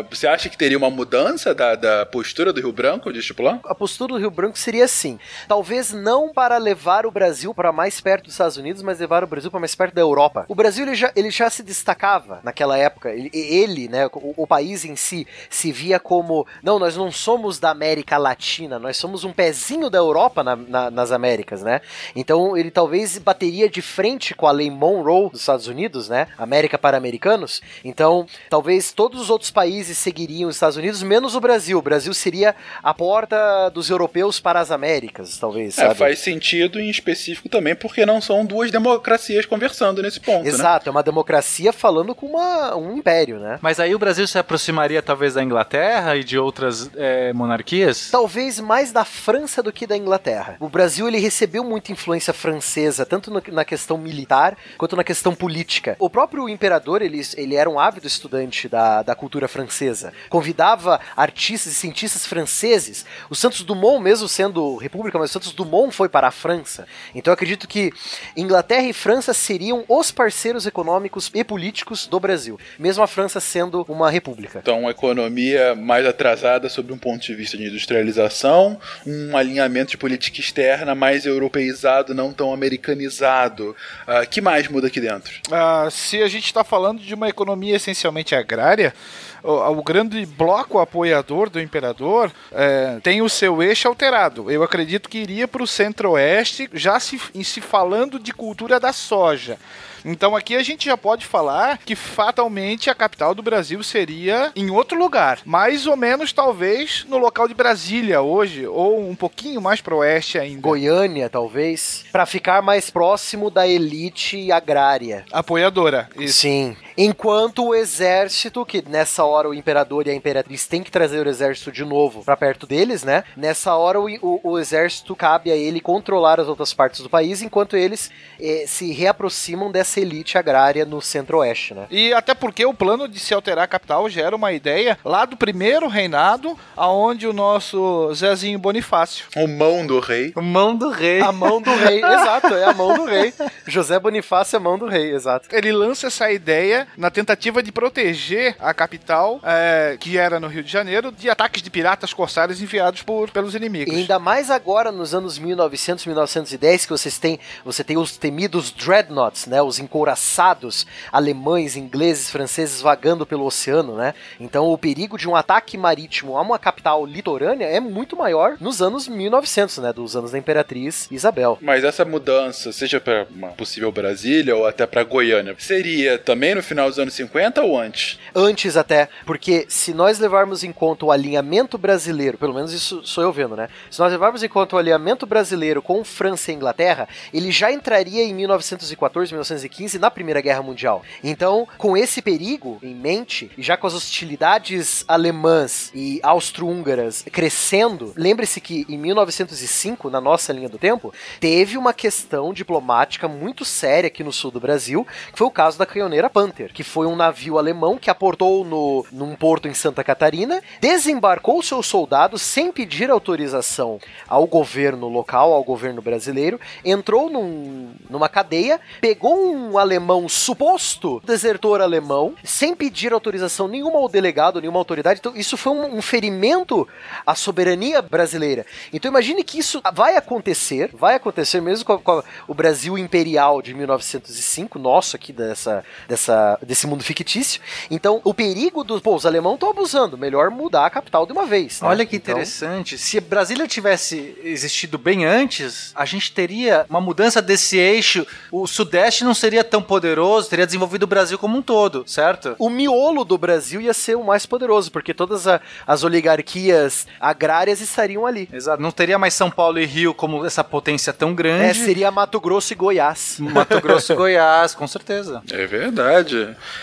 ah, 0.00 0.04
você 0.08 0.26
acha 0.26 0.48
que 0.48 0.56
teria 0.56 0.78
uma 0.78 0.88
mudança 0.90 1.25
da, 1.34 1.74
da 1.74 2.06
postura 2.06 2.52
do 2.52 2.60
Rio 2.60 2.72
Branco 2.72 3.12
de 3.12 3.18
estipular? 3.18 3.58
a 3.64 3.74
postura 3.74 4.14
do 4.14 4.18
Rio 4.18 4.30
Branco 4.30 4.56
seria 4.58 4.84
assim: 4.84 5.18
talvez 5.48 5.92
não 5.92 6.32
para 6.32 6.56
levar 6.56 7.04
o 7.06 7.10
Brasil 7.10 7.52
para 7.52 7.72
mais 7.72 8.00
perto 8.00 8.24
dos 8.24 8.34
Estados 8.34 8.56
Unidos, 8.56 8.80
mas 8.82 9.00
levar 9.00 9.24
o 9.24 9.26
Brasil 9.26 9.50
para 9.50 9.60
mais 9.60 9.74
perto 9.74 9.94
da 9.94 10.00
Europa. 10.00 10.44
O 10.48 10.54
Brasil 10.54 10.86
ele 10.86 10.94
já, 10.94 11.10
ele 11.16 11.30
já 11.30 11.50
se 11.50 11.62
destacava 11.62 12.40
naquela 12.44 12.78
época. 12.78 13.10
Ele, 13.12 13.30
ele, 13.32 13.88
né, 13.88 14.06
o, 14.12 14.34
o 14.42 14.46
país 14.46 14.84
em 14.84 14.94
si, 14.94 15.26
se 15.50 15.72
via 15.72 15.98
como 15.98 16.46
não, 16.62 16.78
nós 16.78 16.96
não 16.96 17.10
somos 17.10 17.58
da 17.58 17.70
América 17.70 18.16
Latina, 18.18 18.78
nós 18.78 18.96
somos 18.96 19.24
um 19.24 19.32
pezinho 19.32 19.90
da 19.90 19.98
Europa 19.98 20.42
na- 20.44 20.56
na- 20.56 20.90
nas 20.90 21.10
Américas, 21.12 21.62
né? 21.62 21.80
Então 22.14 22.56
ele 22.56 22.70
talvez 22.70 23.18
bateria 23.18 23.68
de 23.68 23.82
frente 23.82 24.34
com 24.34 24.46
a 24.46 24.52
lei 24.52 24.70
Monroe 24.70 25.30
dos 25.30 25.40
Estados 25.40 25.66
Unidos, 25.66 26.08
né? 26.08 26.28
América 26.38 26.78
para 26.78 26.96
americanos. 26.96 27.60
Então 27.84 28.26
talvez 28.48 28.92
todos 28.92 29.20
os 29.20 29.30
outros 29.30 29.50
países 29.50 29.98
seguiriam 29.98 30.48
os 30.48 30.56
Estados 30.56 30.76
Unidos, 30.76 31.02
menos 31.16 31.34
o 31.34 31.40
Brasil. 31.40 31.78
O 31.78 31.82
Brasil 31.82 32.12
seria 32.12 32.54
a 32.82 32.92
porta 32.92 33.70
dos 33.70 33.88
europeus 33.88 34.38
para 34.38 34.60
as 34.60 34.70
Américas, 34.70 35.38
talvez. 35.38 35.78
É, 35.78 35.82
sabe? 35.82 35.94
faz 35.94 36.18
sentido 36.18 36.78
em 36.78 36.90
específico 36.90 37.48
também, 37.48 37.74
porque 37.74 38.04
não 38.04 38.20
são 38.20 38.44
duas 38.44 38.70
democracias 38.70 39.46
conversando 39.46 40.02
nesse 40.02 40.20
ponto, 40.20 40.44
né? 40.44 40.48
Exato, 40.48 40.88
é 40.88 40.92
uma 40.92 41.02
democracia 41.02 41.72
falando 41.72 42.14
com 42.14 42.26
uma, 42.26 42.76
um 42.76 42.96
império, 42.98 43.38
né? 43.38 43.58
Mas 43.62 43.80
aí 43.80 43.94
o 43.94 43.98
Brasil 43.98 44.26
se 44.26 44.38
aproximaria 44.38 45.00
talvez 45.02 45.34
da 45.34 45.42
Inglaterra 45.42 46.16
e 46.16 46.22
de 46.24 46.38
outras 46.38 46.90
é, 46.96 47.32
monarquias? 47.32 48.10
Talvez 48.10 48.60
mais 48.60 48.92
da 48.92 49.04
França 49.04 49.62
do 49.62 49.72
que 49.72 49.86
da 49.86 49.96
Inglaterra. 49.96 50.56
O 50.60 50.68
Brasil 50.68 51.08
ele 51.08 51.18
recebeu 51.18 51.64
muita 51.64 51.92
influência 51.92 52.34
francesa, 52.34 53.06
tanto 53.06 53.30
no- 53.30 53.42
na 53.52 53.64
questão 53.64 53.96
militar 53.96 54.56
quanto 54.76 54.94
na 54.96 55.04
questão 55.04 55.34
política. 55.34 55.96
O 55.98 56.10
próprio 56.10 56.48
imperador 56.48 57.00
ele, 57.00 57.22
ele 57.36 57.54
era 57.54 57.70
um 57.70 57.78
ávido 57.80 58.06
estudante 58.06 58.68
da, 58.68 59.02
da 59.02 59.14
cultura 59.14 59.48
francesa. 59.48 60.12
Convidava 60.28 60.95
artistas 61.16 61.72
e 61.72 61.74
cientistas 61.74 62.26
franceses. 62.26 63.04
O 63.30 63.34
Santos 63.34 63.62
Dumont, 63.62 64.02
mesmo 64.02 64.28
sendo 64.28 64.76
república, 64.76 65.18
mas 65.18 65.30
o 65.30 65.32
Santos 65.32 65.52
Dumont 65.52 65.94
foi 65.94 66.08
para 66.08 66.28
a 66.28 66.30
França. 66.30 66.86
Então 67.14 67.30
eu 67.30 67.34
acredito 67.34 67.68
que 67.68 67.92
Inglaterra 68.36 68.86
e 68.86 68.92
França 68.92 69.32
seriam 69.32 69.84
os 69.88 70.10
parceiros 70.10 70.66
econômicos 70.66 71.30
e 71.34 71.44
políticos 71.44 72.06
do 72.06 72.18
Brasil, 72.20 72.58
mesmo 72.78 73.02
a 73.02 73.06
França 73.06 73.40
sendo 73.40 73.84
uma 73.88 74.10
república. 74.10 74.60
Então, 74.60 74.80
uma 74.80 74.90
economia 74.90 75.74
mais 75.74 76.06
atrasada 76.06 76.68
sob 76.68 76.92
um 76.92 76.98
ponto 76.98 77.24
de 77.24 77.34
vista 77.34 77.56
de 77.56 77.64
industrialização, 77.64 78.78
um 79.06 79.36
alinhamento 79.36 79.92
de 79.92 79.96
política 79.96 80.40
externa 80.40 80.94
mais 80.94 81.26
europeizado, 81.26 82.14
não 82.14 82.32
tão 82.32 82.52
americanizado. 82.52 83.76
Uh, 84.06 84.28
que 84.28 84.40
mais 84.40 84.68
muda 84.68 84.86
aqui 84.86 85.00
dentro? 85.00 85.32
Ah, 85.50 85.88
se 85.90 86.22
a 86.22 86.28
gente 86.28 86.44
está 86.44 86.64
falando 86.64 87.00
de 87.00 87.14
uma 87.14 87.28
economia 87.28 87.76
essencialmente 87.76 88.34
agrária, 88.34 88.94
o, 89.42 89.78
o 89.78 89.82
grande 89.82 90.24
bloco 90.26 90.78
apoiador 90.78 91.48
do 91.48 91.60
imperador 91.60 92.30
é, 92.52 92.98
tem 93.02 93.22
o 93.22 93.28
seu 93.28 93.62
eixo 93.62 93.88
alterado. 93.88 94.50
Eu 94.50 94.62
acredito 94.62 95.08
que 95.08 95.18
iria 95.18 95.46
para 95.46 95.62
o 95.62 95.66
centro-oeste, 95.66 96.68
já 96.72 96.98
se, 97.00 97.20
em 97.34 97.42
se 97.42 97.60
falando 97.60 98.18
de 98.18 98.32
cultura 98.32 98.78
da 98.78 98.92
soja. 98.92 99.58
Então 100.04 100.36
aqui 100.36 100.54
a 100.54 100.62
gente 100.62 100.86
já 100.86 100.96
pode 100.96 101.26
falar 101.26 101.78
que 101.78 101.96
fatalmente 101.96 102.88
a 102.88 102.94
capital 102.94 103.34
do 103.34 103.42
Brasil 103.42 103.82
seria 103.82 104.52
em 104.54 104.70
outro 104.70 104.96
lugar, 104.96 105.40
mais 105.44 105.84
ou 105.86 105.96
menos 105.96 106.32
talvez 106.32 107.04
no 107.08 107.18
local 107.18 107.48
de 107.48 107.54
Brasília 107.54 108.20
hoje, 108.20 108.68
ou 108.68 109.08
um 109.08 109.16
pouquinho 109.16 109.60
mais 109.60 109.80
para 109.80 109.96
oeste 109.96 110.38
ainda. 110.38 110.60
Goiânia, 110.60 111.28
talvez, 111.28 112.04
para 112.12 112.24
ficar 112.24 112.62
mais 112.62 112.88
próximo 112.88 113.50
da 113.50 113.66
elite 113.66 114.52
agrária. 114.52 115.24
Apoiadora. 115.32 116.08
Isso. 116.16 116.38
Sim. 116.38 116.76
Enquanto 116.98 117.66
o 117.66 117.74
exército, 117.74 118.64
que 118.64 118.82
nessa 118.88 119.22
hora 119.24 119.48
o 119.48 119.54
imperador 119.54 120.06
e 120.06 120.10
a 120.10 120.14
imperatriz 120.14 120.66
têm 120.66 120.82
que 120.82 120.90
trazer 120.90 121.26
o 121.26 121.28
exército 121.28 121.70
de 121.70 121.84
novo 121.84 122.24
para 122.24 122.36
perto 122.36 122.66
deles, 122.66 123.04
né? 123.04 123.22
Nessa 123.36 123.74
hora 123.74 124.00
o, 124.00 124.08
o, 124.22 124.40
o, 124.42 124.58
exército 124.58 125.14
cabe 125.14 125.52
a 125.52 125.56
ele 125.56 125.80
controlar 125.80 126.40
as 126.40 126.48
outras 126.48 126.72
partes 126.72 127.00
do 127.00 127.10
país, 127.10 127.42
enquanto 127.42 127.76
eles 127.76 128.10
eh, 128.40 128.64
se 128.66 128.92
reaproximam 128.92 129.70
dessa 129.70 130.00
elite 130.00 130.38
agrária 130.38 130.86
no 130.86 131.02
centro-oeste, 131.02 131.74
né? 131.74 131.86
E 131.90 132.14
até 132.14 132.34
porque 132.34 132.64
o 132.64 132.72
plano 132.72 133.06
de 133.06 133.18
se 133.18 133.34
alterar 133.34 133.64
a 133.64 133.68
capital 133.68 134.08
gera 134.08 134.34
uma 134.34 134.52
ideia 134.52 134.98
lá 135.04 135.26
do 135.26 135.36
primeiro 135.36 135.88
reinado, 135.88 136.58
aonde 136.74 137.26
o 137.26 137.32
nosso 137.32 138.12
Zezinho 138.14 138.58
Bonifácio. 138.58 139.26
O 139.36 139.46
mão 139.46 139.86
do 139.86 140.00
rei. 140.00 140.32
O 140.34 140.40
mão 140.42 140.74
do 140.74 140.88
rei. 140.88 141.20
A 141.20 141.30
mão 141.30 141.60
do 141.60 141.74
rei, 141.74 141.98
exato, 142.02 142.54
é 142.54 142.64
a 142.64 142.72
mão 142.72 142.94
do 142.94 143.04
rei. 143.04 143.34
José 143.66 143.98
Bonifácio 143.98 144.56
é 144.56 144.58
a 144.58 144.60
mão 144.60 144.78
do 144.78 144.86
rei, 144.86 145.12
exato. 145.12 145.48
Ele 145.52 145.72
lança 145.72 146.06
essa 146.06 146.30
ideia 146.30 146.85
na 146.96 147.10
tentativa 147.10 147.62
de 147.62 147.70
proteger 147.70 148.56
a 148.58 148.72
capital, 148.74 149.40
é, 149.42 149.96
que 149.98 150.18
era 150.18 150.40
no 150.40 150.48
Rio 150.48 150.62
de 150.62 150.70
Janeiro, 150.70 151.12
de 151.12 151.28
ataques 151.28 151.62
de 151.62 151.70
piratas 151.70 152.12
corsários 152.12 152.60
enviados 152.60 153.02
por, 153.02 153.30
pelos 153.30 153.54
inimigos. 153.54 153.94
E 153.94 153.98
ainda 153.98 154.18
mais 154.18 154.50
agora 154.50 154.90
nos 154.90 155.14
anos 155.14 155.38
1900, 155.38 156.06
1910, 156.06 156.86
que 156.86 156.90
vocês 156.90 157.18
têm, 157.18 157.38
você 157.64 157.84
tem 157.84 157.96
os 157.96 158.16
temidos 158.16 158.70
dreadnoughts, 158.70 159.46
né, 159.46 159.62
os 159.62 159.78
encouraçados 159.78 160.86
alemães, 161.12 161.76
ingleses, 161.76 162.30
franceses 162.30 162.80
vagando 162.80 163.26
pelo 163.26 163.44
oceano, 163.44 163.96
né? 163.96 164.14
Então 164.40 164.66
o 164.66 164.78
perigo 164.78 165.18
de 165.18 165.28
um 165.28 165.36
ataque 165.36 165.76
marítimo 165.76 166.36
a 166.36 166.42
uma 166.42 166.58
capital 166.58 167.04
litorânea 167.04 167.66
é 167.66 167.80
muito 167.80 168.16
maior 168.16 168.56
nos 168.60 168.80
anos 168.82 169.08
1900, 169.08 169.78
né, 169.78 169.92
dos 169.92 170.16
anos 170.16 170.30
da 170.30 170.38
Imperatriz 170.38 171.08
Isabel. 171.10 171.58
Mas 171.60 171.84
essa 171.84 172.04
mudança, 172.04 172.72
seja 172.72 173.00
para 173.00 173.26
uma 173.30 173.48
possível 173.48 173.90
Brasília 173.92 174.56
ou 174.56 174.66
até 174.66 174.86
para 174.86 175.04
Goiânia, 175.04 175.54
seria 175.58 176.18
também 176.18 176.54
no 176.54 176.62
final 176.62 176.75
dos 176.84 176.98
anos 176.98 177.14
50 177.14 177.62
ou 177.62 177.78
antes? 177.78 178.18
Antes 178.34 178.76
até, 178.76 179.08
porque 179.24 179.66
se 179.68 179.94
nós 179.94 180.18
levarmos 180.18 180.62
em 180.62 180.72
conta 180.72 181.06
o 181.06 181.10
alinhamento 181.10 181.78
brasileiro, 181.78 182.38
pelo 182.38 182.54
menos 182.54 182.72
isso 182.72 183.00
sou 183.04 183.24
eu 183.24 183.32
vendo, 183.32 183.56
né? 183.56 183.68
Se 183.90 183.98
nós 183.98 184.12
levarmos 184.12 184.42
em 184.42 184.48
conta 184.48 184.76
o 184.76 184.78
alinhamento 184.78 185.26
brasileiro 185.26 185.80
com 185.80 186.04
França 186.04 186.52
e 186.52 186.54
Inglaterra, 186.54 187.08
ele 187.32 187.50
já 187.50 187.72
entraria 187.72 188.22
em 188.22 188.34
1914, 188.34 189.32
1915 189.32 189.98
na 189.98 190.10
Primeira 190.10 190.40
Guerra 190.40 190.62
Mundial. 190.62 191.02
Então, 191.24 191.66
com 191.78 191.96
esse 191.96 192.20
perigo 192.20 192.78
em 192.82 192.94
mente, 192.94 193.50
e 193.56 193.62
já 193.62 193.76
com 193.76 193.86
as 193.86 193.94
hostilidades 193.94 195.04
alemãs 195.08 195.90
e 195.94 196.20
austro-húngaras 196.22 197.24
crescendo, 197.32 198.12
lembre-se 198.16 198.60
que 198.60 198.84
em 198.88 198.98
1905, 198.98 200.10
na 200.10 200.20
nossa 200.20 200.52
linha 200.52 200.68
do 200.68 200.78
tempo, 200.78 201.12
teve 201.40 201.78
uma 201.78 201.92
questão 201.92 202.52
diplomática 202.52 203.28
muito 203.28 203.64
séria 203.64 204.08
aqui 204.08 204.22
no 204.22 204.32
sul 204.32 204.50
do 204.50 204.60
Brasil, 204.60 205.06
que 205.32 205.38
foi 205.38 205.46
o 205.46 205.50
caso 205.50 205.78
da 205.78 205.86
canhoneira 205.86 206.28
Panther, 206.28 206.65
que 206.72 206.82
foi 206.82 207.06
um 207.06 207.16
navio 207.16 207.58
alemão 207.58 207.98
que 207.98 208.10
aportou 208.10 208.64
no, 208.64 209.04
num 209.12 209.34
porto 209.34 209.68
em 209.68 209.74
Santa 209.74 210.02
Catarina, 210.02 210.62
desembarcou 210.80 211.62
seus 211.62 211.86
soldados 211.86 212.42
sem 212.42 212.72
pedir 212.72 213.10
autorização 213.10 213.98
ao 214.28 214.46
governo 214.46 215.08
local, 215.08 215.52
ao 215.52 215.64
governo 215.64 216.02
brasileiro, 216.02 216.60
entrou 216.84 217.30
num, 217.30 217.90
numa 218.08 218.28
cadeia, 218.28 218.80
pegou 219.00 219.54
um 219.54 219.78
alemão 219.78 220.28
suposto 220.28 221.20
desertor 221.24 221.80
alemão, 221.80 222.34
sem 222.44 222.74
pedir 222.74 223.12
autorização 223.12 223.68
nenhuma 223.68 223.98
ao 223.98 224.08
delegado, 224.08 224.60
nenhuma 224.60 224.78
autoridade. 224.78 225.20
Então, 225.20 225.36
isso 225.36 225.56
foi 225.56 225.72
um, 225.72 225.96
um 225.96 226.02
ferimento 226.02 226.86
à 227.26 227.34
soberania 227.34 228.00
brasileira. 228.00 228.64
Então, 228.92 229.10
imagine 229.10 229.42
que 229.42 229.58
isso 229.58 229.80
vai 229.92 230.16
acontecer, 230.16 230.90
vai 230.92 231.14
acontecer 231.14 231.60
mesmo 231.60 231.84
com, 231.84 231.92
a, 231.92 231.98
com 231.98 232.12
a, 232.12 232.24
o 232.46 232.54
Brasil 232.54 232.96
imperial 232.96 233.60
de 233.60 233.74
1905, 233.74 234.78
nosso 234.78 235.16
aqui 235.16 235.32
dessa, 235.32 235.84
dessa, 236.08 236.55
desse 236.64 236.86
mundo 236.86 237.02
fictício. 237.02 237.60
Então, 237.90 238.20
o 238.24 238.32
perigo 238.34 238.82
dos. 238.84 239.00
Pô, 239.00 239.14
os 239.14 239.26
alemães 239.26 239.54
estão 239.54 239.70
abusando, 239.70 240.16
melhor 240.18 240.50
mudar 240.50 240.86
a 240.86 240.90
capital 240.90 241.26
de 241.26 241.32
uma 241.32 241.46
vez. 241.46 241.80
né? 241.80 241.88
Olha 241.88 242.06
que 242.06 242.16
Então, 242.16 242.34
interessante. 242.34 242.98
Se 242.98 243.20
Brasília 243.20 243.66
tivesse 243.66 244.36
existido 244.42 244.98
bem 244.98 245.24
antes, 245.24 245.92
a 245.94 246.04
gente 246.04 246.32
teria 246.32 246.86
uma 246.88 247.00
mudança 247.00 247.40
desse 247.42 247.76
eixo. 247.78 248.26
O 248.50 248.66
Sudeste 248.66 249.24
não 249.24 249.34
seria 249.34 249.62
tão 249.64 249.82
poderoso, 249.82 250.48
teria 250.48 250.66
desenvolvido 250.66 251.02
o 251.04 251.06
Brasil 251.06 251.38
como 251.38 251.58
um 251.58 251.62
todo, 251.62 252.04
certo? 252.06 252.54
o 252.58 252.68
miolo 252.70 253.24
do 253.24 253.36
Brasil 253.38 253.80
ia 253.80 253.92
ser 253.94 254.16
o 254.16 254.24
mais 254.24 254.46
poderoso, 254.46 254.90
porque 254.90 255.12
todas 255.14 255.46
a- 255.46 255.60
as 255.86 256.02
oligarquias 256.04 257.06
agrárias 257.20 257.80
estariam 257.80 258.26
ali. 258.26 258.48
Exato. 258.52 258.82
Não 258.82 258.90
teria 258.90 259.18
mais 259.18 259.34
São 259.34 259.50
Paulo 259.50 259.78
e 259.78 259.84
Rio 259.86 260.14
como 260.14 260.44
essa 260.44 260.62
potência 260.62 261.12
tão 261.12 261.30
É, 261.30 261.34
grande. 261.34 261.78
seria 261.78 262.10
Mato 262.10 262.40
Grosso 262.40 262.72
e 262.72 262.76
Goiás. 262.76 263.36
Mato 263.38 263.80
Grosso 263.80 264.12
e 264.12 264.16
Goiás, 264.16 264.74
com 264.74 264.86
certeza. 264.86 265.42
É 265.50 265.66
verdade. 265.66 266.35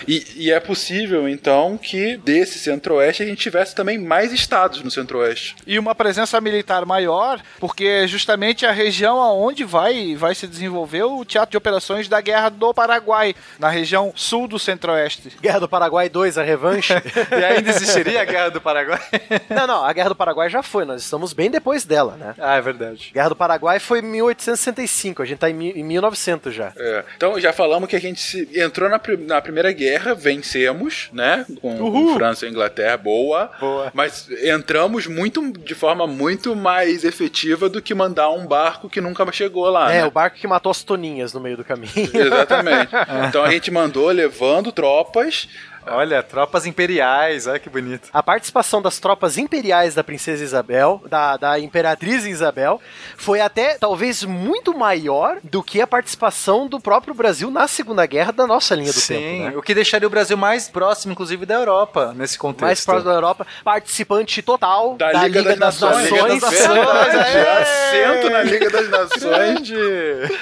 E, 0.06 0.26
e 0.36 0.50
é 0.52 0.58
possível, 0.60 1.28
então, 1.28 1.76
que 1.78 2.16
desse 2.18 2.58
centro-oeste 2.58 3.22
a 3.22 3.26
gente 3.26 3.38
tivesse 3.40 3.74
também 3.74 3.98
mais 3.98 4.32
estados 4.32 4.82
no 4.82 4.90
centro-oeste. 4.90 5.56
E 5.66 5.78
uma 5.78 5.94
presença 5.94 6.40
militar 6.40 6.84
maior, 6.84 7.40
porque 7.60 7.84
é 7.84 8.06
justamente 8.06 8.66
a 8.66 8.72
região 8.72 9.20
aonde 9.20 9.64
vai, 9.64 10.14
vai 10.16 10.34
se 10.34 10.46
desenvolver 10.46 11.02
o 11.04 11.24
teatro 11.24 11.52
de 11.52 11.56
operações 11.56 12.08
da 12.08 12.20
Guerra 12.20 12.48
do 12.48 12.72
Paraguai, 12.74 13.34
na 13.58 13.68
região 13.68 14.12
sul 14.14 14.46
do 14.48 14.58
centro-oeste. 14.58 15.32
Guerra 15.40 15.60
do 15.60 15.68
Paraguai 15.68 16.08
2, 16.08 16.38
a 16.38 16.42
revanche. 16.42 16.94
E 17.30 17.44
ainda 17.44 17.70
existiria 17.70 18.22
a 18.22 18.24
Guerra 18.24 18.48
do 18.50 18.60
Paraguai? 18.60 19.00
não, 19.50 19.66
não, 19.66 19.84
a 19.84 19.92
Guerra 19.92 20.10
do 20.10 20.14
Paraguai 20.16 20.48
já 20.50 20.62
foi, 20.62 20.84
nós 20.84 21.02
estamos 21.02 21.32
bem 21.32 21.50
depois 21.50 21.84
dela, 21.84 22.16
né? 22.16 22.34
ah, 22.38 22.56
é 22.56 22.60
verdade. 22.60 23.10
Guerra 23.12 23.28
do 23.30 23.36
Paraguai 23.36 23.78
foi 23.78 23.98
em 24.00 24.02
1865, 24.02 25.22
a 25.22 25.24
gente 25.24 25.38
tá 25.38 25.50
em, 25.50 25.54
mi- 25.54 25.70
em 25.72 25.82
1900 25.84 26.54
já. 26.54 26.72
É. 26.76 27.04
Então 27.16 27.38
já 27.40 27.52
falamos 27.52 27.88
que 27.88 27.96
a 27.96 28.00
gente 28.00 28.20
se- 28.20 28.48
entrou 28.54 28.88
na, 28.88 29.00
na 29.26 29.40
Primeira 29.44 29.70
Guerra, 29.70 30.14
vencemos, 30.14 31.08
né? 31.12 31.46
Com, 31.60 31.78
com 31.78 32.14
França 32.14 32.46
e 32.46 32.50
Inglaterra, 32.50 32.96
boa. 32.96 33.50
Boa. 33.60 33.90
Mas 33.94 34.28
entramos 34.42 35.06
muito 35.06 35.52
de 35.52 35.74
forma 35.74 36.06
muito 36.06 36.56
mais 36.56 37.04
efetiva 37.04 37.68
do 37.68 37.80
que 37.80 37.94
mandar 37.94 38.30
um 38.30 38.46
barco 38.46 38.88
que 38.88 39.00
nunca 39.00 39.30
chegou 39.30 39.68
lá. 39.68 39.92
é, 39.92 39.98
né? 39.98 40.06
o 40.06 40.10
barco 40.10 40.36
que 40.36 40.46
matou 40.46 40.70
as 40.70 40.82
toninhas 40.82 41.32
no 41.32 41.40
meio 41.40 41.56
do 41.56 41.64
caminho. 41.64 41.92
Exatamente. 41.94 42.92
Então 43.28 43.42
a 43.44 43.50
gente 43.50 43.70
mandou 43.70 44.08
levando 44.08 44.72
tropas. 44.72 45.48
Olha, 45.86 46.22
tropas 46.22 46.66
imperiais, 46.66 47.46
olha 47.46 47.58
que 47.58 47.68
bonito. 47.68 48.08
A 48.12 48.22
participação 48.22 48.80
das 48.80 48.98
tropas 48.98 49.36
imperiais 49.38 49.94
da 49.94 50.02
princesa 50.04 50.42
Isabel, 50.42 51.02
da, 51.08 51.36
da 51.36 51.58
imperatriz 51.58 52.24
Isabel, 52.24 52.80
foi 53.16 53.40
até 53.40 53.76
talvez 53.78 54.22
muito 54.24 54.76
maior 54.76 55.38
do 55.42 55.62
que 55.62 55.80
a 55.80 55.86
participação 55.86 56.66
do 56.66 56.80
próprio 56.80 57.14
Brasil 57.14 57.50
na 57.50 57.68
Segunda 57.68 58.06
Guerra 58.06 58.32
da 58.32 58.46
nossa 58.46 58.74
linha 58.74 58.92
do 58.92 59.00
Sim, 59.00 59.14
tempo. 59.14 59.44
Né? 59.50 59.56
o 59.56 59.62
que 59.62 59.74
deixaria 59.74 60.06
o 60.06 60.10
Brasil 60.10 60.36
mais 60.36 60.68
próximo, 60.68 61.12
inclusive, 61.12 61.44
da 61.46 61.54
Europa, 61.54 62.12
nesse 62.16 62.38
contexto. 62.38 62.64
Mais 62.64 62.84
próximo 62.84 63.10
da 63.10 63.16
Europa, 63.16 63.46
participante 63.62 64.42
total 64.42 64.96
Da, 64.96 65.12
Liga, 65.24 65.42
das, 65.42 65.58
Nações. 65.58 66.10
Nações, 66.10 66.40
Verdade, 66.40 67.36
É. 67.36 67.62
assento 67.62 68.30
na 68.30 68.42
Liga 68.42 68.70
das 68.70 68.88
Nações. 68.88 69.68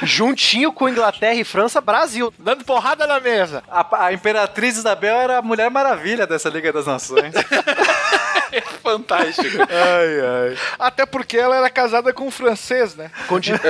juntinho 0.02 0.72
com 0.72 0.88
Inglaterra 0.88 1.34
e 1.34 1.44
França, 1.44 1.80
Brasil. 1.80 2.32
Dando 2.38 2.64
porrada 2.64 3.06
na 3.06 3.20
mesa. 3.20 3.62
A, 3.70 4.06
a 4.06 4.12
Imperatriz 4.12 4.76
Isabel 4.76 5.16
era 5.16 5.31
a 5.38 5.42
Mulher 5.42 5.70
Maravilha 5.70 6.26
dessa 6.26 6.48
Liga 6.48 6.72
das 6.72 6.86
Nações. 6.86 7.34
fantástico. 8.82 9.58
Ai, 9.70 10.20
ai. 10.20 10.56
Até 10.78 11.06
porque 11.06 11.36
ela 11.36 11.56
era 11.56 11.70
casada 11.70 12.12
com 12.12 12.26
um 12.26 12.30
francês, 12.30 12.94
né? 12.94 13.10
Conde. 13.26 13.52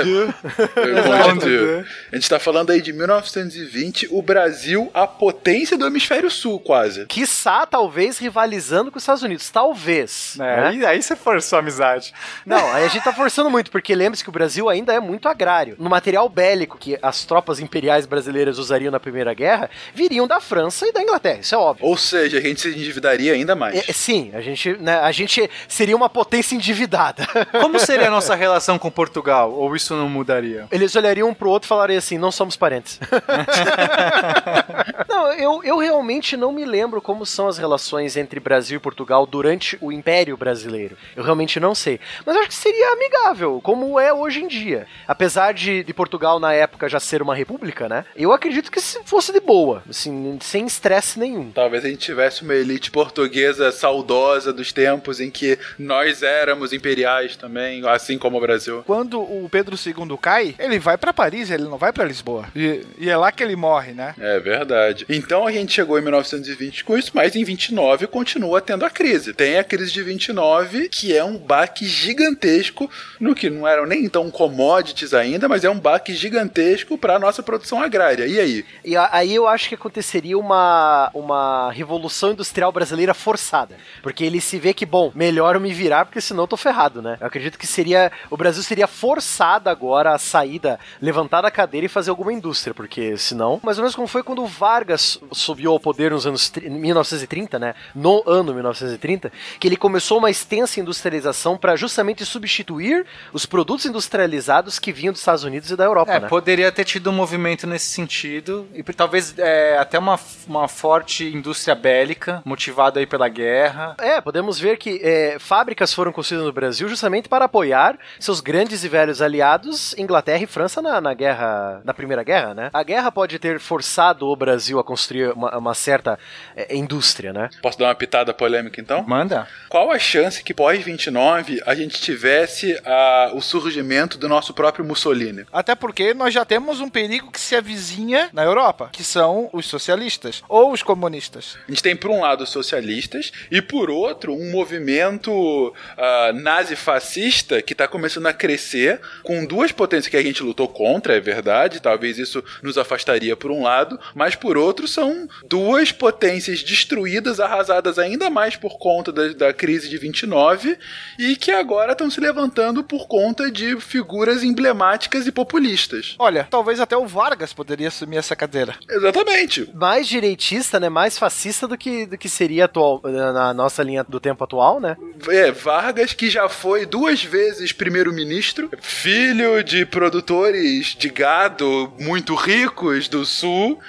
A 2.10 2.14
gente 2.14 2.28
tá 2.28 2.38
falando 2.38 2.70
aí 2.70 2.80
de 2.80 2.92
1920, 2.92 4.08
o 4.10 4.22
Brasil, 4.22 4.90
a 4.92 5.06
potência 5.06 5.76
do 5.76 5.86
hemisfério 5.86 6.30
sul, 6.30 6.58
quase. 6.60 7.06
Quiçá, 7.06 7.66
talvez, 7.66 8.18
rivalizando 8.18 8.90
com 8.90 8.98
os 8.98 9.02
Estados 9.02 9.22
Unidos. 9.22 9.50
Talvez. 9.50 10.36
É, 10.38 10.42
né? 10.42 10.66
aí, 10.68 10.86
aí 10.86 11.02
você 11.02 11.14
forçou 11.14 11.56
a 11.56 11.60
amizade. 11.60 12.12
Não, 12.44 12.72
aí 12.72 12.84
a 12.84 12.88
gente 12.88 13.04
tá 13.04 13.12
forçando 13.12 13.50
muito, 13.50 13.70
porque 13.70 13.94
lembre-se 13.94 14.22
que 14.22 14.30
o 14.30 14.32
Brasil 14.32 14.68
ainda 14.68 14.92
é 14.92 15.00
muito 15.00 15.28
agrário. 15.28 15.76
No 15.78 15.90
material 15.90 16.28
bélico 16.28 16.78
que 16.78 16.98
as 17.02 17.24
tropas 17.24 17.60
imperiais 17.60 18.06
brasileiras 18.06 18.58
usariam 18.58 18.90
na 18.90 19.00
Primeira 19.00 19.34
Guerra, 19.34 19.70
viriam 19.94 20.26
da 20.26 20.40
França 20.40 20.86
e 20.86 20.92
da 20.92 21.02
Inglaterra, 21.02 21.40
isso 21.40 21.54
é 21.54 21.58
óbvio. 21.58 21.86
Ou 21.86 21.96
seja, 21.96 22.38
a 22.38 22.40
gente 22.40 22.60
se 22.60 22.68
endividaria 22.68 23.32
ainda 23.32 23.54
mais. 23.54 23.88
É, 23.88 23.92
sim, 23.92 24.30
a 24.34 24.40
gente, 24.40 24.74
né, 24.82 25.00
a 25.00 25.12
gente 25.12 25.48
seria 25.68 25.96
uma 25.96 26.08
potência 26.08 26.54
endividada. 26.54 27.26
Como 27.60 27.78
seria 27.78 28.08
a 28.08 28.10
nossa 28.10 28.34
relação 28.34 28.78
com 28.78 28.90
Portugal? 28.90 29.52
Ou 29.52 29.74
isso 29.74 29.94
não 29.94 30.08
mudaria? 30.08 30.66
Eles 30.70 30.94
olhariam 30.96 31.28
um 31.28 31.34
pro 31.34 31.48
outro 31.48 31.66
e 31.66 31.68
falariam 31.68 31.98
assim: 31.98 32.18
não 32.18 32.32
somos 32.32 32.56
parentes. 32.56 32.98
não, 35.08 35.32
eu, 35.32 35.62
eu 35.62 35.78
realmente 35.78 36.36
não 36.36 36.52
me 36.52 36.64
lembro 36.64 37.00
como 37.00 37.24
são 37.24 37.48
as 37.48 37.58
relações 37.58 38.16
entre 38.16 38.40
Brasil 38.40 38.76
e 38.76 38.80
Portugal 38.80 39.24
durante 39.24 39.78
o 39.80 39.92
Império 39.92 40.36
Brasileiro. 40.36 40.96
Eu 41.14 41.22
realmente 41.22 41.60
não 41.60 41.74
sei. 41.74 42.00
Mas 42.26 42.34
eu 42.34 42.40
acho 42.40 42.50
que 42.50 42.54
seria 42.54 42.92
amigável, 42.92 43.60
como 43.62 43.98
é 43.98 44.12
hoje 44.12 44.42
em 44.42 44.48
dia. 44.48 44.86
Apesar 45.06 45.54
de, 45.54 45.84
de 45.84 45.94
Portugal, 45.94 46.40
na 46.40 46.52
época, 46.52 46.88
já 46.88 46.98
ser 46.98 47.22
uma 47.22 47.34
república, 47.34 47.88
né? 47.88 48.04
Eu 48.16 48.32
acredito 48.32 48.70
que 48.70 48.80
se 48.80 49.00
fosse 49.04 49.32
de 49.32 49.40
boa, 49.40 49.82
assim, 49.88 50.38
sem 50.40 50.66
estresse 50.66 51.18
nenhum. 51.18 51.50
Talvez 51.52 51.84
a 51.84 51.88
gente 51.88 52.00
tivesse 52.00 52.42
uma 52.42 52.54
elite 52.54 52.90
portuguesa 52.90 53.70
saudosa 53.70 54.52
dos 54.52 54.71
tempos 54.72 55.20
em 55.20 55.30
que 55.30 55.58
nós 55.78 56.22
éramos 56.22 56.72
imperiais 56.72 57.36
também, 57.36 57.86
assim 57.86 58.18
como 58.18 58.38
o 58.38 58.40
Brasil. 58.40 58.82
Quando 58.86 59.20
o 59.20 59.48
Pedro 59.50 59.76
II 59.76 60.16
cai, 60.20 60.54
ele 60.58 60.78
vai 60.78 60.96
pra 60.96 61.12
Paris, 61.12 61.50
ele 61.50 61.64
não 61.64 61.78
vai 61.78 61.92
pra 61.92 62.04
Lisboa. 62.04 62.46
E, 62.54 62.84
e 62.98 63.08
é 63.10 63.16
lá 63.16 63.30
que 63.30 63.42
ele 63.42 63.56
morre, 63.56 63.92
né? 63.92 64.14
É 64.18 64.40
verdade. 64.40 65.06
Então 65.08 65.46
a 65.46 65.52
gente 65.52 65.72
chegou 65.72 65.98
em 65.98 66.02
1920 66.02 66.84
com 66.84 66.96
isso, 66.96 67.12
mas 67.14 67.36
em 67.36 67.44
29 67.44 68.06
continua 68.06 68.60
tendo 68.60 68.84
a 68.84 68.90
crise. 68.90 69.32
Tem 69.32 69.58
a 69.58 69.64
crise 69.64 69.92
de 69.92 70.02
29, 70.02 70.88
que 70.88 71.16
é 71.16 71.24
um 71.24 71.36
baque 71.36 71.86
gigantesco 71.86 72.90
no 73.20 73.34
que 73.34 73.50
não 73.50 73.66
eram 73.66 73.86
nem 73.86 74.04
então 74.04 74.30
commodities 74.30 75.14
ainda, 75.14 75.48
mas 75.48 75.64
é 75.64 75.70
um 75.70 75.78
baque 75.78 76.14
gigantesco 76.14 76.96
para 76.96 77.18
nossa 77.18 77.42
produção 77.42 77.82
agrária. 77.82 78.26
E 78.26 78.40
aí? 78.40 78.64
E 78.84 78.96
aí 78.96 79.34
eu 79.34 79.46
acho 79.46 79.68
que 79.68 79.74
aconteceria 79.74 80.38
uma, 80.38 81.10
uma 81.14 81.70
revolução 81.72 82.32
industrial 82.32 82.72
brasileira 82.72 83.14
forçada. 83.14 83.76
Porque 84.02 84.24
ele 84.24 84.40
se 84.40 84.58
vê 84.62 84.72
que, 84.72 84.86
bom, 84.86 85.10
melhor 85.14 85.56
eu 85.56 85.60
me 85.60 85.72
virar, 85.72 86.04
porque 86.06 86.20
senão 86.20 86.44
eu 86.44 86.48
tô 86.48 86.56
ferrado, 86.56 87.02
né? 87.02 87.16
Eu 87.20 87.26
acredito 87.26 87.58
que 87.58 87.66
seria. 87.66 88.10
O 88.30 88.36
Brasil 88.36 88.62
seria 88.62 88.86
forçado 88.86 89.68
agora 89.68 90.14
a 90.14 90.18
sair 90.18 90.58
da. 90.58 90.78
levantar 91.00 91.40
da 91.42 91.50
cadeira 91.50 91.84
e 91.86 91.88
fazer 91.88 92.10
alguma 92.10 92.32
indústria, 92.32 92.72
porque 92.72 93.16
senão. 93.18 93.60
Mais 93.62 93.76
ou 93.78 93.82
menos 93.82 93.94
como 93.96 94.06
foi 94.06 94.22
quando 94.22 94.42
o 94.42 94.46
Vargas 94.46 95.18
subiu 95.32 95.72
ao 95.72 95.80
poder 95.80 96.12
nos 96.12 96.26
anos 96.26 96.48
tri- 96.48 96.70
1930, 96.70 97.58
né? 97.58 97.74
No 97.94 98.22
ano 98.26 98.54
1930, 98.54 99.32
que 99.58 99.66
ele 99.66 99.76
começou 99.76 100.18
uma 100.18 100.30
extensa 100.30 100.78
industrialização 100.80 101.56
para 101.58 101.74
justamente 101.76 102.24
substituir 102.24 103.04
os 103.32 103.44
produtos 103.44 103.84
industrializados 103.86 104.78
que 104.78 104.92
vinham 104.92 105.12
dos 105.12 105.20
Estados 105.20 105.42
Unidos 105.44 105.70
e 105.70 105.76
da 105.76 105.84
Europa, 105.84 106.12
É, 106.12 106.20
né? 106.20 106.28
poderia 106.28 106.70
ter 106.70 106.84
tido 106.84 107.10
um 107.10 107.12
movimento 107.12 107.66
nesse 107.66 107.86
sentido 107.86 108.68
e 108.74 108.82
talvez 108.82 109.34
é, 109.38 109.76
até 109.78 109.98
uma, 109.98 110.18
uma 110.46 110.68
forte 110.68 111.24
indústria 111.26 111.74
bélica 111.74 112.40
motivada 112.44 113.00
aí 113.00 113.06
pela 113.06 113.28
guerra. 113.28 113.96
É, 113.98 114.20
podemos 114.20 114.51
ver 114.58 114.76
que 114.76 115.00
é, 115.02 115.36
fábricas 115.38 115.92
foram 115.92 116.12
construídas 116.12 116.46
no 116.46 116.52
Brasil 116.52 116.88
justamente 116.88 117.28
para 117.28 117.44
apoiar 117.44 117.98
seus 118.18 118.40
grandes 118.40 118.84
e 118.84 118.88
velhos 118.88 119.22
aliados, 119.22 119.94
Inglaterra 119.98 120.42
e 120.42 120.46
França, 120.46 120.80
na, 120.80 121.00
na 121.00 121.14
guerra, 121.14 121.80
na 121.84 121.94
Primeira 121.94 122.22
Guerra, 122.22 122.54
né? 122.54 122.70
A 122.72 122.82
guerra 122.82 123.10
pode 123.10 123.38
ter 123.38 123.58
forçado 123.58 124.26
o 124.26 124.36
Brasil 124.36 124.78
a 124.78 124.84
construir 124.84 125.32
uma, 125.32 125.56
uma 125.56 125.74
certa 125.74 126.18
é, 126.56 126.74
indústria, 126.74 127.32
né? 127.32 127.50
Posso 127.60 127.78
dar 127.78 127.86
uma 127.86 127.94
pitada 127.94 128.32
polêmica 128.34 128.80
então? 128.80 129.04
Manda. 129.06 129.46
Qual 129.68 129.90
a 129.90 129.98
chance 129.98 130.42
que 130.42 130.54
pós-29 130.54 131.60
a 131.66 131.74
gente 131.74 132.00
tivesse 132.00 132.78
ah, 132.84 133.30
o 133.34 133.40
surgimento 133.40 134.18
do 134.18 134.28
nosso 134.28 134.54
próprio 134.54 134.84
Mussolini? 134.84 135.44
Até 135.52 135.74
porque 135.74 136.14
nós 136.14 136.32
já 136.32 136.44
temos 136.44 136.80
um 136.80 136.88
perigo 136.88 137.30
que 137.30 137.40
se 137.40 137.56
avizinha 137.56 138.28
na 138.32 138.44
Europa, 138.44 138.90
que 138.92 139.04
são 139.04 139.48
os 139.52 139.66
socialistas 139.66 140.42
ou 140.48 140.72
os 140.72 140.82
comunistas. 140.82 141.56
A 141.66 141.70
gente 141.70 141.82
tem, 141.82 141.96
por 141.96 142.10
um 142.10 142.20
lado, 142.20 142.44
os 142.44 142.50
socialistas 142.50 143.32
e, 143.50 143.60
por 143.60 143.90
outro, 143.90 144.31
um 144.32 144.50
movimento 144.50 145.74
ah, 145.96 146.32
nazi-fascista 146.34 147.62
que 147.62 147.72
está 147.72 147.86
começando 147.86 148.26
a 148.26 148.32
crescer 148.32 149.00
com 149.22 149.44
duas 149.44 149.72
potências 149.72 150.10
que 150.10 150.16
a 150.16 150.22
gente 150.22 150.42
lutou 150.42 150.68
contra, 150.68 151.16
é 151.16 151.20
verdade. 151.20 151.80
Talvez 151.80 152.18
isso 152.18 152.42
nos 152.62 152.78
afastaria 152.78 153.36
por 153.36 153.50
um 153.50 153.62
lado, 153.62 153.98
mas 154.14 154.34
por 154.34 154.56
outro, 154.56 154.88
são 154.88 155.28
duas 155.46 155.92
potências 155.92 156.62
destruídas, 156.62 157.40
arrasadas 157.40 157.98
ainda 157.98 158.30
mais 158.30 158.56
por 158.56 158.78
conta 158.78 159.12
da, 159.12 159.28
da 159.28 159.52
crise 159.52 159.88
de 159.88 159.98
29 159.98 160.78
e 161.18 161.36
que 161.36 161.50
agora 161.50 161.92
estão 161.92 162.10
se 162.10 162.20
levantando 162.20 162.82
por 162.82 163.06
conta 163.06 163.50
de 163.50 163.78
figuras 163.80 164.42
emblemáticas 164.42 165.26
e 165.26 165.32
populistas. 165.32 166.14
Olha, 166.18 166.46
talvez 166.50 166.80
até 166.80 166.96
o 166.96 167.06
Vargas 167.06 167.52
poderia 167.52 167.88
assumir 167.88 168.16
essa 168.16 168.36
cadeira. 168.36 168.76
Exatamente. 168.88 169.68
Mais 169.74 170.06
direitista, 170.06 170.78
né? 170.78 170.88
Mais 170.88 171.18
fascista 171.18 171.66
do 171.68 171.76
que, 171.76 172.06
do 172.06 172.18
que 172.18 172.28
seria 172.28 172.64
atual, 172.64 173.00
na 173.04 173.52
nossa 173.52 173.82
linha 173.82 174.04
do 174.04 174.20
tempo 174.22 174.42
atual, 174.44 174.80
né? 174.80 174.96
É, 175.28 175.50
Vargas, 175.50 176.12
que 176.14 176.30
já 176.30 176.48
foi 176.48 176.86
duas 176.86 177.22
vezes 177.22 177.72
primeiro-ministro, 177.72 178.70
filho 178.80 179.62
de 179.62 179.84
produtores 179.84 180.96
de 180.98 181.10
gado 181.10 181.92
muito 181.98 182.34
ricos 182.34 183.08
do 183.08 183.26
sul, 183.26 183.80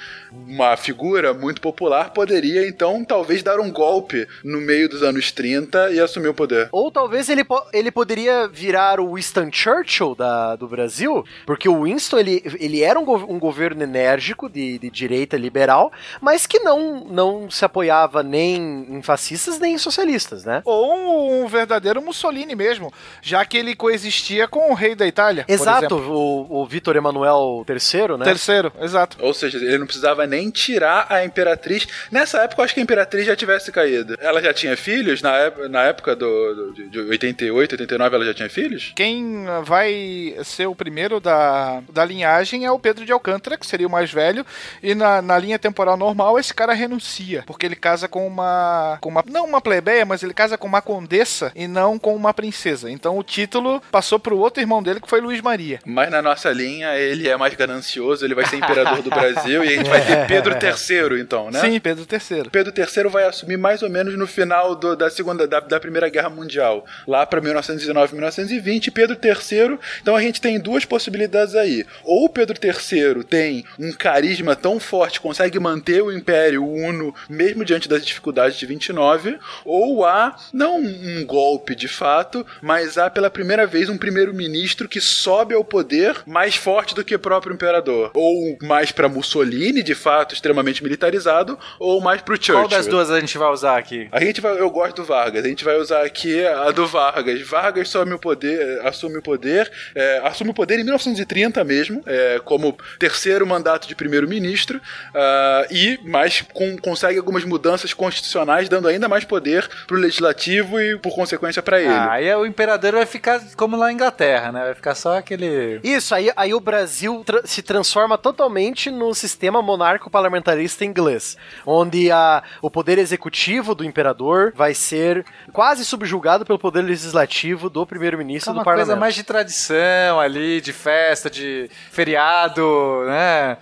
uma 0.47 0.75
figura 0.77 1.33
muito 1.33 1.61
popular, 1.61 2.11
poderia 2.11 2.67
então 2.67 3.03
talvez 3.03 3.41
dar 3.43 3.59
um 3.59 3.71
golpe 3.71 4.27
no 4.43 4.59
meio 4.61 4.87
dos 4.89 5.01
anos 5.03 5.31
30 5.31 5.91
e 5.91 5.99
assumir 5.99 6.27
o 6.27 6.33
poder. 6.33 6.69
Ou 6.71 6.91
talvez 6.91 7.29
ele, 7.29 7.43
po- 7.43 7.63
ele 7.73 7.91
poderia 7.91 8.47
virar 8.47 8.99
o 8.99 9.15
Winston 9.15 9.49
Churchill 9.51 10.15
da, 10.15 10.55
do 10.55 10.67
Brasil, 10.67 11.23
porque 11.45 11.67
o 11.67 11.83
Winston 11.83 12.19
ele, 12.19 12.41
ele 12.59 12.81
era 12.81 12.99
um, 12.99 13.05
go- 13.05 13.25
um 13.27 13.39
governo 13.39 13.83
enérgico 13.83 14.49
de, 14.49 14.77
de 14.79 14.89
direita 14.89 15.37
liberal, 15.37 15.91
mas 16.21 16.45
que 16.45 16.59
não, 16.59 17.03
não 17.05 17.49
se 17.49 17.63
apoiava 17.65 18.21
nem 18.23 18.55
em 18.89 19.01
fascistas 19.01 19.59
nem 19.59 19.73
em 19.75 19.77
socialistas, 19.77 20.43
né? 20.43 20.61
Ou 20.65 21.43
um 21.43 21.47
verdadeiro 21.47 22.01
Mussolini 22.01 22.55
mesmo, 22.55 22.91
já 23.21 23.43
que 23.45 23.57
ele 23.57 23.75
coexistia 23.75 24.47
com 24.47 24.71
o 24.71 24.73
rei 24.73 24.95
da 24.95 25.07
Itália. 25.07 25.45
Exato, 25.47 25.95
o, 25.95 26.61
o 26.61 26.65
Vitor 26.65 26.95
Emanuel 26.95 27.65
III, 27.67 28.17
né? 28.17 28.25
Terceiro, 28.25 28.71
exato. 28.81 29.17
Ou 29.19 29.33
seja, 29.33 29.57
ele 29.57 29.77
não 29.77 29.85
precisava 29.85 30.22
nem 30.27 30.49
tirar 30.49 31.05
a 31.09 31.23
imperatriz. 31.25 31.87
Nessa 32.11 32.39
época, 32.43 32.61
eu 32.61 32.65
acho 32.65 32.73
que 32.73 32.79
a 32.79 32.83
imperatriz 32.83 33.25
já 33.25 33.35
tivesse 33.35 33.71
caído. 33.71 34.15
Ela 34.19 34.41
já 34.41 34.53
tinha 34.53 34.75
filhos? 34.77 35.21
Na, 35.21 35.37
ép- 35.37 35.67
na 35.69 35.83
época 35.83 36.15
do, 36.15 36.55
do- 36.55 36.73
de- 36.73 36.89
de 36.89 36.99
88, 36.99 37.73
89, 37.73 38.15
ela 38.15 38.25
já 38.25 38.33
tinha 38.33 38.49
filhos? 38.49 38.91
Quem 38.95 39.45
vai 39.63 40.35
ser 40.43 40.67
o 40.67 40.75
primeiro 40.75 41.19
da, 41.19 41.81
da 41.91 42.05
linhagem 42.05 42.65
é 42.65 42.71
o 42.71 42.79
Pedro 42.79 43.05
de 43.05 43.11
Alcântara, 43.11 43.57
que 43.57 43.65
seria 43.65 43.87
o 43.87 43.89
mais 43.91 44.11
velho, 44.11 44.45
e 44.81 44.93
na, 44.95 45.21
na 45.21 45.37
linha 45.37 45.59
temporal 45.59 45.97
normal 45.97 46.39
esse 46.39 46.53
cara 46.53 46.73
renuncia, 46.73 47.43
porque 47.45 47.65
ele 47.65 47.75
casa 47.75 48.07
com 48.07 48.25
uma, 48.27 48.97
com 49.01 49.09
uma. 49.09 49.23
Não 49.27 49.45
uma 49.45 49.61
plebeia, 49.61 50.05
mas 50.05 50.23
ele 50.23 50.33
casa 50.33 50.57
com 50.57 50.67
uma 50.67 50.81
condessa 50.81 51.51
e 51.55 51.67
não 51.67 51.97
com 51.99 52.15
uma 52.15 52.33
princesa. 52.33 52.89
Então 52.89 53.17
o 53.17 53.23
título 53.23 53.81
passou 53.91 54.19
pro 54.19 54.37
outro 54.37 54.61
irmão 54.61 54.81
dele, 54.81 54.99
que 54.99 55.09
foi 55.09 55.21
Luiz 55.21 55.41
Maria. 55.41 55.79
Mas 55.85 56.09
na 56.09 56.21
nossa 56.21 56.51
linha, 56.51 56.95
ele 56.95 57.27
é 57.29 57.35
mais 57.37 57.53
ganancioso, 57.53 58.25
ele 58.25 58.35
vai 58.35 58.45
ser 58.45 58.57
imperador 58.57 59.01
do 59.01 59.09
Brasil 59.09 59.63
e 59.63 59.67
a 59.67 59.77
gente 59.77 59.89
vai 59.89 60.01
ter 60.05 60.12
Pedro 60.27 60.53
III, 60.53 61.19
então, 61.21 61.49
né? 61.51 61.59
Sim, 61.61 61.79
Pedro 61.79 62.05
III. 62.09 62.49
Pedro 62.49 62.73
III 62.75 63.09
vai 63.09 63.25
assumir 63.25 63.57
mais 63.57 63.81
ou 63.81 63.89
menos 63.89 64.17
no 64.17 64.27
final 64.27 64.75
do- 64.75 64.95
da 64.95 65.09
segunda 65.09 65.47
da, 65.47 65.59
da 65.59 65.79
Primeira 65.79 66.09
Guerra 66.09 66.29
Mundial, 66.29 66.85
lá 67.07 67.25
para 67.25 67.41
1919, 67.41 68.13
1920. 68.13 68.91
Pedro 68.91 69.17
III, 69.21 69.77
então 70.01 70.15
a 70.15 70.21
gente 70.21 70.39
tem 70.41 70.59
duas 70.59 70.85
possibilidades 70.85 71.55
aí. 71.55 71.85
Ou 72.03 72.29
Pedro 72.29 72.57
III 72.61 73.23
tem 73.23 73.65
um 73.79 73.91
carisma 73.91 74.55
tão 74.55 74.79
forte, 74.79 75.19
consegue 75.19 75.59
manter 75.59 76.01
o 76.01 76.11
Império 76.11 76.65
Uno 76.65 77.13
mesmo 77.29 77.63
diante 77.65 77.87
das 77.89 78.05
dificuldades 78.05 78.57
de 78.57 78.65
29, 78.65 79.37
ou 79.65 80.05
há 80.05 80.35
não 80.51 80.77
um 80.79 81.25
golpe 81.25 81.75
de 81.75 81.87
fato, 81.87 82.45
mas 82.61 82.97
há 82.97 83.09
pela 83.09 83.29
primeira 83.29 83.65
vez 83.65 83.89
um 83.89 83.97
primeiro-ministro 83.97 84.87
que 84.87 85.01
sobe 85.01 85.53
ao 85.53 85.63
poder 85.63 86.17
mais 86.25 86.55
forte 86.55 86.95
do 86.95 87.03
que 87.03 87.15
o 87.15 87.19
próprio 87.19 87.53
imperador, 87.53 88.11
ou 88.13 88.57
mais 88.61 88.91
para 88.91 89.09
Mussolini, 89.09 89.83
de 89.83 89.95
fato, 90.03 90.33
extremamente 90.33 90.83
militarizado, 90.83 91.57
ou 91.79 92.01
mais 92.01 92.21
pro 92.21 92.35
Churchill. 92.35 92.55
Qual 92.55 92.67
das 92.67 92.85
duas 92.87 93.09
a 93.09 93.19
gente 93.19 93.37
vai 93.37 93.49
usar 93.49 93.77
aqui? 93.77 94.07
A 94.11 94.19
gente 94.19 94.41
vai, 94.41 94.59
eu 94.59 94.69
gosto 94.69 94.97
do 94.97 95.03
Vargas. 95.05 95.43
A 95.45 95.47
gente 95.47 95.63
vai 95.63 95.77
usar 95.77 96.03
aqui 96.03 96.45
a 96.45 96.71
do 96.71 96.85
Vargas. 96.85 97.41
Vargas 97.47 97.87
assume 97.87 98.13
o 98.13 98.19
poder, 98.19 98.81
assume 98.85 99.17
o 99.17 99.21
poder, 99.21 99.71
é, 99.95 100.21
assume 100.25 100.51
o 100.51 100.53
poder 100.53 100.79
em 100.79 100.83
1930 100.83 101.63
mesmo, 101.63 102.01
é, 102.05 102.39
como 102.43 102.77
terceiro 102.99 103.45
mandato 103.47 103.87
de 103.87 103.95
primeiro-ministro, 103.95 104.81
ah, 105.15 105.65
e 105.71 105.99
mais 106.03 106.41
com- 106.53 106.77
consegue 106.77 107.17
algumas 107.17 107.43
mudanças 107.45 107.93
constitucionais, 107.93 108.67
dando 108.69 108.87
ainda 108.87 109.07
mais 109.07 109.23
poder 109.23 109.67
pro 109.87 109.97
legislativo 109.97 110.79
e, 110.79 110.97
por 110.99 111.13
consequência, 111.15 111.61
pra 111.61 111.79
ele. 111.79 111.89
Ah, 111.89 112.11
aí 112.13 112.35
o 112.35 112.45
imperador 112.45 112.93
vai 112.93 113.05
ficar 113.05 113.41
como 113.55 113.77
lá 113.77 113.85
na 113.87 113.93
Inglaterra, 113.93 114.51
né? 114.51 114.63
Vai 114.65 114.73
ficar 114.75 114.95
só 114.95 115.17
aquele. 115.17 115.79
Isso, 115.83 116.13
aí, 116.15 116.31
aí 116.35 116.53
o 116.53 116.59
Brasil 116.59 117.21
tra- 117.25 117.41
se 117.45 117.61
transforma 117.61 118.17
totalmente 118.17 118.89
no 118.89 119.13
sistema 119.13 119.61
monarco-parlamentarista 119.93 120.83
inglês, 120.85 121.37
onde 121.65 122.11
a, 122.11 122.43
o 122.61 122.69
poder 122.69 122.97
executivo 122.97 123.75
do 123.75 123.83
imperador 123.83 124.51
vai 124.55 124.73
ser 124.73 125.25
quase 125.51 125.85
subjugado 125.85 126.45
pelo 126.45 126.59
poder 126.59 126.81
legislativo 126.81 127.69
do 127.69 127.83
É 127.83 127.85
primeiro-ministro 127.85 128.51
do 128.53 128.57
uma 128.57 128.63
parlamento. 128.63 128.87
coisa 128.87 128.99
mais 128.99 129.15
de 129.15 129.23
tradição 129.23 130.19
ali, 130.19 130.61
de 130.61 130.73
festa, 130.73 131.29
de 131.29 131.69
feriado, 131.91 133.03
né? 133.05 133.57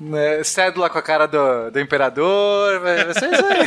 Né, 0.00 0.42
Cédula 0.42 0.88
com 0.88 0.96
a 0.98 1.02
cara 1.02 1.26
do, 1.26 1.70
do 1.70 1.78
imperador, 1.78 2.80
vai 2.80 3.04
vai 3.04 3.14
ser 3.14 3.32
isso 3.32 3.44
aí. 3.44 3.66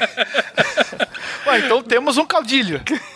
Ué, 1.46 1.60
então 1.60 1.84
temos 1.84 2.18
um 2.18 2.26
caudilho. 2.26 2.82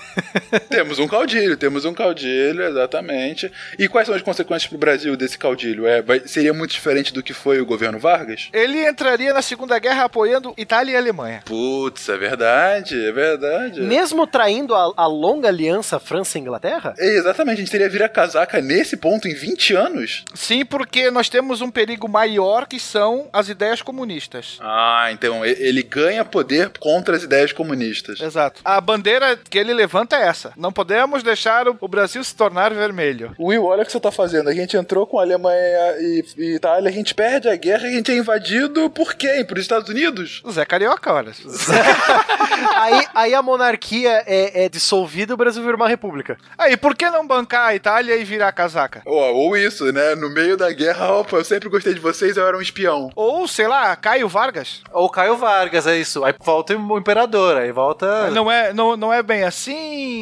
Temos 0.69 0.99
um 0.99 1.07
caudilho, 1.07 1.57
temos 1.57 1.85
um 1.85 1.93
caudilho, 1.93 2.63
exatamente. 2.63 3.51
E 3.77 3.87
quais 3.87 4.05
são 4.07 4.15
as 4.15 4.21
consequências 4.21 4.67
pro 4.69 4.77
Brasil 4.77 5.15
desse 5.15 5.37
caudilho? 5.37 5.85
É, 5.87 6.01
vai- 6.01 6.21
seria 6.25 6.53
muito 6.53 6.71
diferente 6.71 7.13
do 7.13 7.23
que 7.23 7.33
foi 7.33 7.59
o 7.59 7.65
governo 7.65 7.99
Vargas? 7.99 8.49
Ele 8.53 8.87
entraria 8.87 9.33
na 9.33 9.41
Segunda 9.41 9.77
Guerra 9.79 10.05
apoiando 10.05 10.53
Itália 10.57 10.93
e 10.93 10.95
Alemanha. 10.95 11.41
Putz, 11.45 12.07
é 12.09 12.17
verdade, 12.17 13.05
é 13.07 13.11
verdade. 13.11 13.81
Mesmo 13.81 14.25
traindo 14.27 14.73
a, 14.75 14.91
a 14.95 15.07
longa 15.07 15.47
aliança 15.47 15.99
França 15.99 16.37
e 16.37 16.41
Inglaterra? 16.41 16.93
É, 16.97 17.17
Exatamente, 17.17 17.55
a 17.57 17.59
gente 17.61 17.71
teria 17.71 17.89
vira 17.89 18.07
casaca 18.07 18.61
nesse 18.61 18.95
ponto 18.97 19.27
em 19.27 19.33
20 19.33 19.73
anos? 19.73 20.23
Sim, 20.33 20.63
porque 20.65 21.09
nós 21.11 21.29
temos 21.29 21.61
um 21.61 21.69
perigo 21.71 22.07
maior 22.07 22.67
que 22.67 22.79
são 22.79 23.27
as 23.33 23.49
ideias 23.49 23.81
comunistas. 23.81 24.57
Ah, 24.61 25.09
então 25.11 25.43
ele 25.45 25.81
ganha 25.83 26.23
poder 26.23 26.69
contra 26.79 27.15
as 27.15 27.23
ideias 27.23 27.51
comunistas. 27.51 28.19
Exato. 28.21 28.61
A 28.63 28.79
bandeira 28.79 29.37
que 29.49 29.57
ele 29.57 29.73
levanta 29.73 30.15
é 30.15 30.26
essa. 30.27 30.53
Não 30.57 30.71
podemos 30.71 31.23
deixar 31.23 31.67
o 31.67 31.87
Brasil 31.87 32.23
se 32.23 32.35
tornar 32.35 32.73
vermelho. 32.73 33.33
Will, 33.39 33.65
olha 33.65 33.83
o 33.83 33.85
que 33.85 33.91
você 33.91 33.99
tá 33.99 34.11
fazendo. 34.11 34.49
A 34.49 34.53
gente 34.53 34.75
entrou 34.75 35.07
com 35.07 35.19
a 35.19 35.23
Alemanha 35.23 35.95
e, 35.99 36.25
e 36.37 36.55
Itália, 36.55 36.89
a 36.89 36.93
gente 36.93 37.15
perde 37.15 37.49
a 37.49 37.55
guerra 37.55 37.87
e 37.87 37.93
a 37.93 37.95
gente 37.95 38.11
é 38.11 38.17
invadido 38.17 38.89
por 38.89 39.13
quem? 39.13 39.45
Por 39.45 39.57
Estados 39.57 39.89
Unidos? 39.89 40.41
Zé 40.51 40.65
Carioca, 40.65 41.13
olha. 41.13 41.31
aí, 42.75 43.07
aí 43.13 43.33
a 43.33 43.41
monarquia 43.41 44.23
é, 44.25 44.65
é 44.65 44.69
dissolvida 44.69 45.33
e 45.33 45.35
o 45.35 45.37
Brasil 45.37 45.63
vira 45.63 45.75
uma 45.75 45.87
república. 45.87 46.37
Aí, 46.57 46.75
por 46.75 46.95
que 46.95 47.09
não 47.09 47.25
bancar 47.25 47.67
a 47.67 47.75
Itália 47.75 48.15
e 48.15 48.23
virar 48.23 48.51
casaca? 48.51 49.01
Ou, 49.05 49.35
ou 49.35 49.57
isso, 49.57 49.91
né? 49.91 50.15
No 50.15 50.29
meio 50.29 50.57
da 50.57 50.71
guerra, 50.71 51.13
opa, 51.13 51.37
eu 51.37 51.45
sempre 51.45 51.69
gostei 51.69 51.93
de 51.93 51.99
vocês, 51.99 52.37
eu 52.37 52.47
era 52.47 52.57
um 52.57 52.61
espião. 52.61 53.09
Ou, 53.15 53.47
sei 53.47 53.67
lá, 53.67 53.95
Caio 53.95 54.27
Vargas. 54.27 54.81
Ou 54.91 55.09
Caio 55.09 55.37
Vargas, 55.37 55.87
é 55.87 55.97
isso. 55.97 56.23
Aí 56.23 56.33
volta 56.43 56.75
o 56.75 56.97
imperador, 56.97 57.57
aí 57.57 57.71
volta. 57.71 58.29
Não 58.31 58.51
é, 58.51 58.73
não, 58.73 58.97
não 58.97 59.13
é 59.13 59.21
bem 59.21 59.43
assim. 59.43 60.16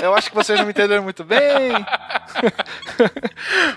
Eu 0.00 0.14
acho 0.14 0.30
que 0.30 0.34
vocês 0.34 0.58
não 0.58 0.66
me 0.66 0.70
entenderam 0.70 1.02
muito 1.02 1.24
bem. 1.24 1.42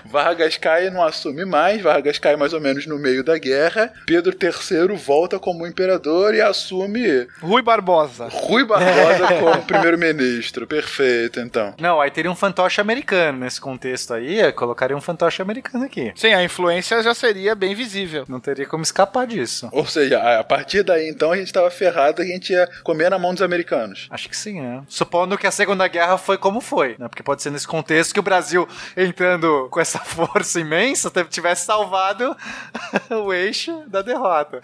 Vargas 0.04 0.56
cai 0.56 0.86
e 0.86 0.90
não 0.90 1.02
assume 1.02 1.44
mais, 1.44 1.82
Vargas 1.82 2.18
cai 2.18 2.36
mais 2.36 2.52
ou 2.52 2.60
menos 2.60 2.86
no 2.86 2.98
meio 2.98 3.24
da 3.24 3.38
guerra. 3.38 3.92
Pedro 4.06 4.36
III 4.40 4.96
volta 4.96 5.38
como 5.38 5.66
imperador 5.66 6.34
e 6.34 6.40
assume 6.40 7.26
Rui 7.40 7.62
Barbosa. 7.62 8.28
Rui 8.30 8.64
Barbosa 8.64 9.26
como 9.40 9.62
primeiro-ministro. 9.62 10.66
Perfeito, 10.66 11.40
então. 11.40 11.74
Não, 11.78 12.00
aí 12.00 12.10
teria 12.10 12.30
um 12.30 12.36
fantoche 12.36 12.80
americano 12.80 13.40
nesse 13.40 13.60
contexto 13.60 14.14
aí, 14.14 14.40
é, 14.40 14.52
colocaria 14.52 14.96
um 14.96 15.00
fantoche 15.00 15.42
americano 15.42 15.84
aqui. 15.84 16.12
Sim, 16.14 16.32
a 16.32 16.42
influência 16.42 17.02
já 17.02 17.14
seria 17.14 17.54
bem 17.54 17.74
visível. 17.74 18.24
Não 18.28 18.40
teria 18.40 18.66
como 18.66 18.82
escapar 18.82 19.26
disso. 19.26 19.68
Ou 19.72 19.86
seja, 19.86 20.20
a 20.20 20.36
a 20.36 20.44
partir 20.44 20.82
daí, 20.82 21.08
então, 21.08 21.32
a 21.32 21.36
gente 21.36 21.52
tava 21.52 21.70
ferrado, 21.70 22.22
a 22.22 22.24
gente 22.24 22.52
ia 22.52 22.68
comer 22.82 23.10
na 23.10 23.18
mão 23.18 23.32
dos 23.32 23.42
americanos. 23.42 24.06
Acho 24.10 24.28
que 24.28 24.36
sim, 24.36 24.60
né? 24.60 24.82
Supondo 24.88 25.38
que 25.38 25.45
a 25.46 25.50
Segunda 25.50 25.86
Guerra 25.88 26.18
foi 26.18 26.36
como 26.38 26.60
foi, 26.60 26.96
né? 26.98 27.08
Porque 27.08 27.22
pode 27.22 27.42
ser 27.42 27.50
nesse 27.50 27.66
contexto 27.66 28.12
que 28.12 28.20
o 28.20 28.22
Brasil, 28.22 28.68
entrando 28.96 29.68
com 29.70 29.80
essa 29.80 29.98
força 30.04 30.60
imensa, 30.60 31.10
tivesse 31.30 31.64
salvado 31.66 32.36
o 33.24 33.32
eixo 33.32 33.82
da 33.86 34.02
derrota. 34.02 34.60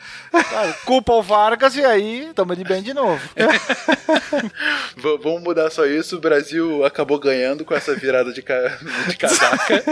Culpa 0.85 1.13
o 1.13 1.23
Vargas 1.23 1.75
e 1.77 1.85
aí 1.85 2.31
tamo 2.35 2.55
de 2.57 2.65
bem 2.65 2.83
de 2.83 2.93
novo. 2.95 3.21
V- 4.97 5.19
vamos 5.23 5.43
mudar 5.43 5.71
só 5.71 5.85
isso. 5.87 6.17
O 6.17 6.21
Brasil 6.21 6.85
acabou 6.85 7.19
ganhando 7.19 7.65
com 7.65 7.75
essa 7.75 7.95
virada 7.95 8.33
de, 8.33 8.43
ca- 8.43 8.79
de 9.09 9.17
casaca. 9.17 9.83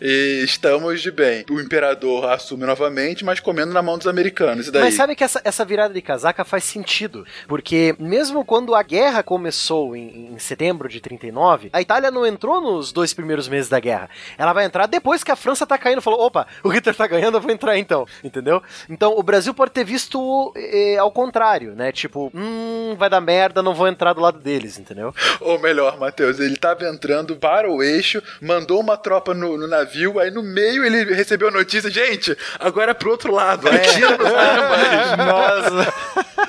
e 0.00 0.42
estamos 0.44 1.00
de 1.02 1.10
bem. 1.10 1.44
O 1.50 1.60
imperador 1.60 2.30
assume 2.30 2.64
novamente, 2.66 3.24
mas 3.24 3.40
comendo 3.40 3.72
na 3.72 3.82
mão 3.82 3.98
dos 3.98 4.06
americanos. 4.06 4.68
E 4.68 4.70
daí? 4.70 4.82
Mas 4.82 4.94
sabe 4.94 5.14
que 5.14 5.24
essa, 5.24 5.40
essa 5.44 5.64
virada 5.64 5.94
de 5.94 6.02
casaca 6.02 6.44
faz 6.44 6.64
sentido, 6.64 7.26
porque 7.46 7.94
mesmo 7.98 8.44
quando 8.44 8.74
a 8.74 8.82
guerra 8.82 9.22
começou 9.22 9.93
em, 9.94 10.32
em 10.34 10.38
setembro 10.38 10.88
de 10.88 11.00
39, 11.00 11.70
a 11.72 11.80
Itália 11.80 12.10
não 12.10 12.26
entrou 12.26 12.60
nos 12.60 12.92
dois 12.92 13.12
primeiros 13.12 13.48
meses 13.48 13.68
da 13.68 13.80
guerra. 13.80 14.08
Ela 14.36 14.52
vai 14.52 14.64
entrar 14.64 14.86
depois 14.86 15.22
que 15.22 15.30
a 15.30 15.36
França 15.36 15.66
tá 15.66 15.76
caindo, 15.78 16.02
falou, 16.02 16.20
opa, 16.20 16.46
o 16.62 16.68
Hitler 16.68 16.94
tá 16.94 17.06
ganhando, 17.06 17.36
eu 17.36 17.40
vou 17.40 17.50
entrar 17.50 17.78
então, 17.78 18.06
entendeu? 18.22 18.62
Então 18.88 19.16
o 19.16 19.22
Brasil 19.22 19.54
pode 19.54 19.72
ter 19.72 19.84
visto 19.84 20.52
eh, 20.56 20.96
ao 20.98 21.10
contrário, 21.10 21.74
né? 21.74 21.92
Tipo, 21.92 22.30
hum, 22.34 22.94
vai 22.98 23.08
dar 23.10 23.20
merda, 23.20 23.62
não 23.62 23.74
vou 23.74 23.88
entrar 23.88 24.12
do 24.12 24.20
lado 24.20 24.38
deles, 24.38 24.78
entendeu? 24.78 25.14
Ou 25.40 25.58
melhor, 25.58 25.98
Matheus, 25.98 26.38
ele 26.38 26.56
tava 26.56 26.84
entrando 26.84 27.36
para 27.36 27.70
o 27.70 27.82
eixo, 27.82 28.22
mandou 28.40 28.80
uma 28.80 28.96
tropa 28.96 29.34
no, 29.34 29.56
no 29.56 29.66
navio, 29.66 30.18
aí 30.18 30.30
no 30.30 30.42
meio 30.42 30.84
ele 30.84 31.04
recebeu 31.14 31.48
a 31.48 31.50
notícia, 31.50 31.90
gente, 31.90 32.36
agora 32.58 32.90
é 32.90 32.94
pro 32.94 33.10
outro 33.10 33.32
lado, 33.32 33.68
atira 33.68 34.16
pros 34.16 34.32
alemães. 34.32 35.16
Nossa. 35.18 36.43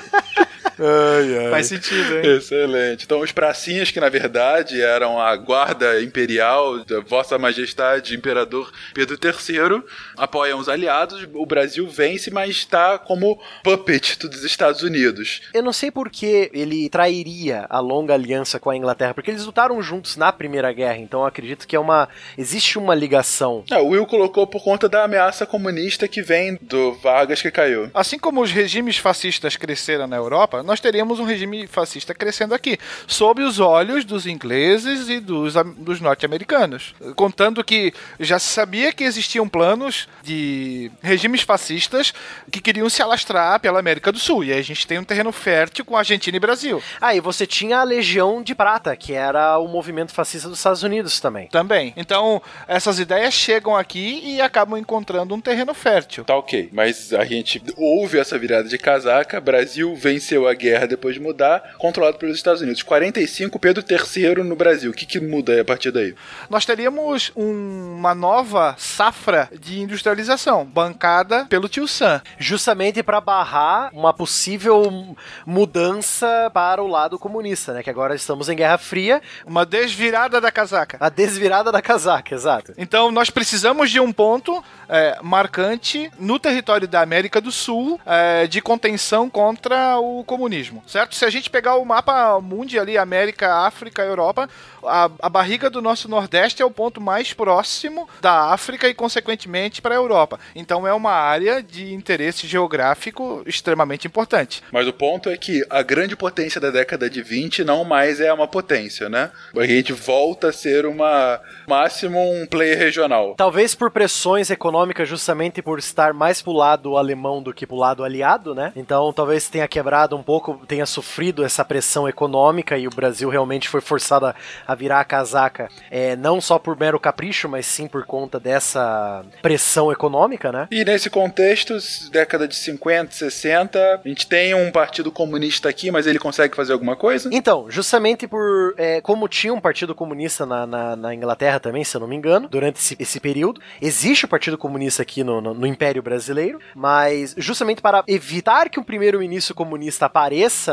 Faz 1.50 1.66
sentido, 1.66 2.18
hein? 2.18 2.36
Excelente. 2.36 3.04
Então, 3.04 3.20
os 3.20 3.32
pracinhas, 3.32 3.90
que 3.90 4.00
na 4.00 4.08
verdade 4.08 4.80
eram 4.80 5.20
a 5.20 5.34
guarda 5.36 6.02
imperial 6.02 6.84
da 6.84 7.00
Vossa 7.00 7.38
Majestade 7.38 8.14
Imperador 8.14 8.70
Pedro 8.94 9.18
III, 9.22 9.82
apoiam 10.16 10.58
os 10.58 10.68
aliados. 10.68 11.26
O 11.34 11.46
Brasil 11.46 11.86
vence, 11.88 12.30
mas 12.30 12.50
está 12.50 12.98
como 12.98 13.40
puppet 13.62 14.18
dos 14.18 14.44
Estados 14.44 14.82
Unidos. 14.82 15.42
Eu 15.54 15.62
não 15.62 15.72
sei 15.72 15.90
por 15.90 16.10
que 16.10 16.50
ele 16.52 16.88
trairia 16.88 17.66
a 17.68 17.80
longa 17.80 18.14
aliança 18.14 18.58
com 18.58 18.70
a 18.70 18.76
Inglaterra, 18.76 19.14
porque 19.14 19.30
eles 19.30 19.44
lutaram 19.44 19.80
juntos 19.82 20.16
na 20.16 20.32
Primeira 20.32 20.72
Guerra, 20.72 20.98
então 20.98 21.20
eu 21.20 21.26
acredito 21.26 21.66
que 21.66 21.76
é 21.76 21.80
uma. 21.80 22.08
existe 22.36 22.78
uma 22.78 22.94
ligação. 22.94 23.64
Ah, 23.70 23.80
o 23.80 23.88
Will 23.88 24.06
colocou 24.06 24.46
por 24.46 24.62
conta 24.62 24.88
da 24.88 25.04
ameaça 25.04 25.46
comunista 25.46 26.08
que 26.08 26.22
vem 26.22 26.58
do 26.60 26.92
Vargas 26.94 27.40
que 27.40 27.50
caiu. 27.50 27.90
Assim 27.94 28.18
como 28.18 28.42
os 28.42 28.50
regimes 28.50 28.98
fascistas 28.98 29.56
cresceram 29.56 30.06
na 30.06 30.16
Europa, 30.16 30.62
nós 30.66 30.80
teríamos 30.80 31.18
um 31.18 31.24
regime 31.24 31.66
fascista 31.66 32.14
crescendo 32.14 32.54
aqui, 32.54 32.78
sob 33.06 33.42
os 33.42 33.60
olhos 33.60 34.04
dos 34.04 34.26
ingleses 34.26 35.08
e 35.08 35.20
dos, 35.20 35.54
dos 35.78 36.00
norte-americanos. 36.00 36.94
Contando 37.14 37.64
que 37.64 37.92
já 38.20 38.38
se 38.38 38.48
sabia 38.48 38.92
que 38.92 39.04
existiam 39.04 39.48
planos 39.48 40.08
de 40.22 40.90
regimes 41.02 41.42
fascistas 41.42 42.12
que 42.50 42.60
queriam 42.60 42.88
se 42.90 43.00
alastrar 43.00 43.60
pela 43.60 43.78
América 43.78 44.10
do 44.10 44.18
Sul. 44.18 44.44
E 44.44 44.52
aí 44.52 44.58
a 44.58 44.64
gente 44.64 44.86
tem 44.86 44.98
um 44.98 45.04
terreno 45.04 45.32
fértil 45.32 45.84
com 45.84 45.96
Argentina 45.96 46.36
e 46.36 46.40
Brasil. 46.40 46.82
Ah, 47.00 47.14
e 47.14 47.20
você 47.20 47.46
tinha 47.46 47.78
a 47.78 47.84
Legião 47.84 48.42
de 48.42 48.54
Prata, 48.54 48.96
que 48.96 49.12
era 49.12 49.58
o 49.58 49.68
movimento 49.68 50.12
fascista 50.12 50.48
dos 50.48 50.58
Estados 50.58 50.82
Unidos 50.82 51.20
também. 51.20 51.48
Também. 51.48 51.94
Então, 51.96 52.42
essas 52.66 52.98
ideias 52.98 53.32
chegam 53.32 53.76
aqui 53.76 54.22
e 54.24 54.40
acabam 54.40 54.78
encontrando 54.78 55.34
um 55.34 55.40
terreno 55.40 55.72
fértil. 55.72 56.24
Tá 56.24 56.36
ok, 56.36 56.68
mas 56.72 57.12
a 57.12 57.24
gente 57.24 57.62
houve 57.76 58.18
essa 58.18 58.38
virada 58.38 58.68
de 58.68 58.78
casaca, 58.78 59.40
Brasil 59.40 59.94
venceu 59.94 60.48
a 60.48 60.55
guerra 60.56 60.86
depois 60.86 61.14
de 61.14 61.20
mudar, 61.20 61.74
controlado 61.78 62.18
pelos 62.18 62.36
Estados 62.36 62.60
Unidos. 62.62 62.82
45, 62.82 63.58
Pedro 63.60 63.84
III 63.88 64.42
no 64.42 64.56
Brasil. 64.56 64.90
O 64.90 64.94
que, 64.94 65.06
que 65.06 65.20
muda 65.20 65.60
a 65.60 65.64
partir 65.64 65.90
daí? 65.92 66.14
nós 66.50 66.64
teríamos 66.66 67.30
um- 67.36 67.94
uma 67.98 68.14
nova 68.14 68.74
safra 68.78 69.48
de 69.60 69.80
industrialização, 69.80 70.64
bancada 70.64 71.44
pelo 71.46 71.68
tio 71.68 71.86
Sam. 71.86 72.20
Justamente 72.38 73.02
para 73.02 73.20
barrar 73.20 73.90
uma 73.92 74.12
possível 74.12 75.16
mudança 75.44 76.50
para 76.52 76.82
o 76.82 76.86
lado 76.86 77.18
comunista, 77.18 77.72
né? 77.72 77.82
Que 77.82 77.90
agora 77.90 78.14
estamos 78.14 78.48
em 78.48 78.56
Guerra 78.56 78.78
Fria, 78.78 79.20
Uma 79.46 79.64
desvirada 79.66 80.40
da 80.40 80.50
casaca. 80.52 80.96
a 81.00 81.08
desvirada 81.08 81.70
da 81.72 81.82
casaca, 81.82 82.34
exato. 82.34 82.72
Então 82.78 83.10
nós 83.10 83.30
precisamos 83.30 83.90
de 83.90 83.98
um 84.00 84.12
ponto 84.12 84.62
é, 84.88 85.18
marcante 85.22 86.10
no 86.18 86.38
território 86.38 86.86
da 86.86 87.00
América 87.00 87.40
do 87.40 87.50
Sul 87.50 88.00
é, 88.06 88.46
de 88.46 88.60
contenção 88.60 89.28
contra 89.28 89.98
o 89.98 90.22
comunismo, 90.24 90.45
certo? 90.86 91.14
Se 91.14 91.24
a 91.24 91.30
gente 91.30 91.50
pegar 91.50 91.76
o 91.76 91.84
mapa 91.84 92.40
mundi 92.40 92.78
ali, 92.78 92.96
América, 92.96 93.66
África, 93.66 94.02
Europa, 94.02 94.48
a, 94.84 95.10
a 95.20 95.28
barriga 95.28 95.68
do 95.68 95.82
nosso 95.82 96.08
Nordeste 96.08 96.62
é 96.62 96.64
o 96.64 96.70
ponto 96.70 97.00
mais 97.00 97.32
próximo 97.32 98.08
da 98.20 98.52
África 98.52 98.88
e, 98.88 98.94
consequentemente, 98.94 99.82
para 99.82 99.94
a 99.94 99.98
Europa. 99.98 100.38
Então 100.54 100.86
é 100.86 100.92
uma 100.92 101.12
área 101.12 101.62
de 101.62 101.92
interesse 101.92 102.46
geográfico 102.46 103.42
extremamente 103.46 104.06
importante. 104.06 104.62
Mas 104.72 104.86
o 104.86 104.92
ponto 104.92 105.28
é 105.28 105.36
que 105.36 105.64
a 105.68 105.82
grande 105.82 106.16
potência 106.16 106.60
da 106.60 106.70
década 106.70 107.08
de 107.10 107.22
20 107.22 107.64
não 107.64 107.84
mais 107.84 108.20
é 108.20 108.32
uma 108.32 108.46
potência, 108.46 109.08
né? 109.08 109.30
A 109.56 109.66
gente 109.66 109.92
volta 109.92 110.48
a 110.48 110.52
ser 110.52 110.86
uma 110.86 111.40
máximo 111.66 112.18
um 112.18 112.46
player 112.46 112.78
regional. 112.78 113.34
Talvez 113.36 113.74
por 113.74 113.90
pressões 113.90 114.50
econômicas, 114.50 115.08
justamente 115.08 115.62
por 115.62 115.78
estar 115.78 116.12
mais 116.12 116.40
pro 116.40 116.52
lado 116.52 116.96
alemão 116.96 117.42
do 117.42 117.52
que 117.52 117.66
pro 117.66 117.76
lado 117.76 118.04
aliado, 118.04 118.54
né? 118.54 118.72
Então 118.76 119.12
talvez 119.12 119.48
tenha 119.48 119.66
quebrado 119.66 120.16
um 120.16 120.22
pouco 120.22 120.35
pouco 120.40 120.66
tenha 120.66 120.84
sofrido 120.84 121.44
essa 121.44 121.64
pressão 121.64 122.08
econômica 122.08 122.76
e 122.76 122.86
o 122.86 122.90
Brasil 122.90 123.28
realmente 123.28 123.68
foi 123.68 123.80
forçado 123.80 124.26
a, 124.26 124.34
a 124.66 124.74
virar 124.74 125.00
a 125.00 125.04
casaca, 125.04 125.68
é, 125.90 126.14
não 126.14 126.40
só 126.40 126.58
por 126.58 126.78
mero 126.78 127.00
capricho, 127.00 127.48
mas 127.48 127.64
sim 127.66 127.88
por 127.88 128.04
conta 128.04 128.38
dessa 128.38 129.24
pressão 129.40 129.90
econômica, 129.90 130.52
né? 130.52 130.68
E 130.70 130.84
nesse 130.84 131.08
contexto, 131.08 131.76
década 132.10 132.46
de 132.46 132.54
50, 132.54 133.12
60, 133.12 134.02
a 134.04 134.08
gente 134.08 134.26
tem 134.26 134.54
um 134.54 134.70
partido 134.70 135.10
comunista 135.10 135.68
aqui, 135.68 135.90
mas 135.90 136.06
ele 136.06 136.18
consegue 136.18 136.54
fazer 136.54 136.72
alguma 136.72 136.96
coisa? 136.96 137.30
Então, 137.32 137.70
justamente 137.70 138.26
por. 138.26 138.74
é, 138.76 139.00
como 139.00 139.28
tinha 139.28 139.54
um 139.54 139.60
partido 139.60 139.94
comunista 139.94 140.44
na, 140.44 140.66
na, 140.66 140.96
na 140.96 141.14
Inglaterra 141.14 141.58
também, 141.58 141.82
se 141.82 141.96
eu 141.96 142.00
não 142.00 142.08
me 142.08 142.16
engano, 142.16 142.48
durante 142.48 142.76
esse, 142.76 142.96
esse 142.98 143.20
período, 143.20 143.60
existe 143.80 144.24
o 144.24 144.28
Partido 144.28 144.58
Comunista 144.58 145.02
aqui 145.02 145.24
no, 145.24 145.40
no, 145.40 145.54
no 145.54 145.66
Império 145.66 146.02
Brasileiro, 146.02 146.60
mas 146.74 147.34
justamente 147.38 147.80
para 147.80 148.04
evitar 148.06 148.68
que 148.68 148.78
um 148.78 148.84
primeiro-ministro 148.84 149.54
comunista 149.54 150.06
apareça 150.06 150.25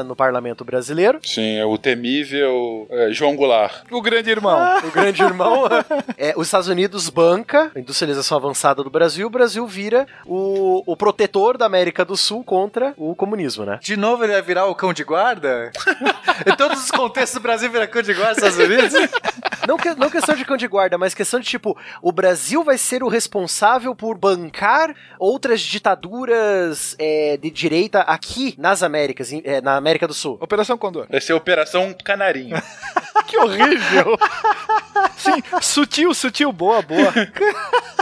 no 0.05 0.15
parlamento 0.15 0.65
brasileiro, 0.65 1.19
Sim, 1.23 1.57
é 1.57 1.65
o 1.65 1.77
temível 1.77 2.87
é, 2.89 3.11
João 3.11 3.35
Goulart. 3.35 3.83
O 3.91 4.01
grande 4.01 4.29
irmão. 4.29 4.59
o 4.83 4.91
grande 4.91 5.21
irmão, 5.21 5.65
é, 6.17 6.33
os 6.35 6.47
Estados 6.47 6.67
Unidos 6.67 7.09
banca 7.09 7.71
a 7.75 7.79
industrialização 7.79 8.37
avançada 8.37 8.83
do 8.83 8.89
Brasil, 8.89 9.27
o 9.27 9.29
Brasil 9.29 9.65
vira 9.67 10.07
o, 10.25 10.83
o 10.91 10.97
protetor 10.97 11.57
da 11.57 11.65
América 11.65 12.03
do 12.03 12.17
Sul 12.17 12.43
contra 12.43 12.93
o 12.97 13.15
comunismo, 13.15 13.65
né? 13.65 13.79
De 13.81 13.95
novo 13.95 14.23
ele 14.23 14.33
vai 14.33 14.41
virar 14.41 14.65
o 14.65 14.75
cão 14.75 14.91
de 14.93 15.03
guarda? 15.03 15.71
em 16.51 16.55
todos 16.55 16.83
os 16.83 16.91
contextos 16.91 17.39
do 17.39 17.43
Brasil 17.43 17.69
vira 17.71 17.87
cão 17.87 18.01
de 18.01 18.13
guarda 18.13 18.41
nos 18.41 18.55
Estados 18.55 18.57
Unidos? 18.57 19.11
Não, 19.67 19.77
que- 19.77 19.95
não 19.95 20.09
questão 20.09 20.35
de 20.35 20.43
cão 20.45 20.57
de 20.57 20.67
guarda, 20.67 20.97
mas 20.97 21.13
questão 21.13 21.39
de 21.39 21.45
tipo, 21.45 21.77
o 22.01 22.11
Brasil 22.11 22.63
vai 22.63 22.77
ser 22.77 23.03
o 23.03 23.07
responsável 23.07 23.95
por 23.95 24.17
bancar 24.17 24.95
outras 25.19 25.61
ditaduras 25.61 26.95
é, 26.99 27.37
de 27.37 27.49
direita 27.49 28.01
aqui 28.01 28.55
nas 28.57 28.83
Américas, 28.83 29.31
em- 29.31 29.41
é, 29.43 29.61
na 29.61 29.75
América 29.75 30.07
do 30.07 30.13
Sul. 30.13 30.37
Operação 30.39 30.77
Condor. 30.77 31.07
Vai 31.09 31.21
ser 31.21 31.33
Operação 31.33 31.95
Canarinho. 32.03 32.55
Que 33.27 33.37
horrível. 33.37 34.19
Sim, 35.17 35.41
sutil, 35.59 36.13
sutil, 36.13 36.51
boa, 36.51 36.81
boa. 36.83 37.11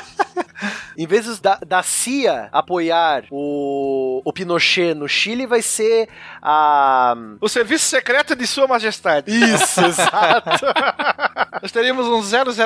Em 0.97 1.07
vez 1.07 1.39
da, 1.39 1.57
da 1.65 1.83
CIA 1.83 2.49
apoiar 2.51 3.23
o, 3.31 4.21
o 4.23 4.33
Pinochet 4.33 4.93
no 4.93 5.07
Chile, 5.07 5.45
vai 5.45 5.61
ser 5.61 6.07
a. 6.41 7.15
O 7.39 7.47
serviço 7.49 7.85
secreto 7.85 8.35
de 8.35 8.45
Sua 8.45 8.67
Majestade. 8.67 9.31
Isso, 9.31 9.81
exato. 9.85 10.65
Nós 11.61 11.71
teríamos 11.71 12.07
um 12.07 12.21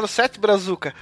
007 0.08 0.39
Brazuca. 0.39 0.93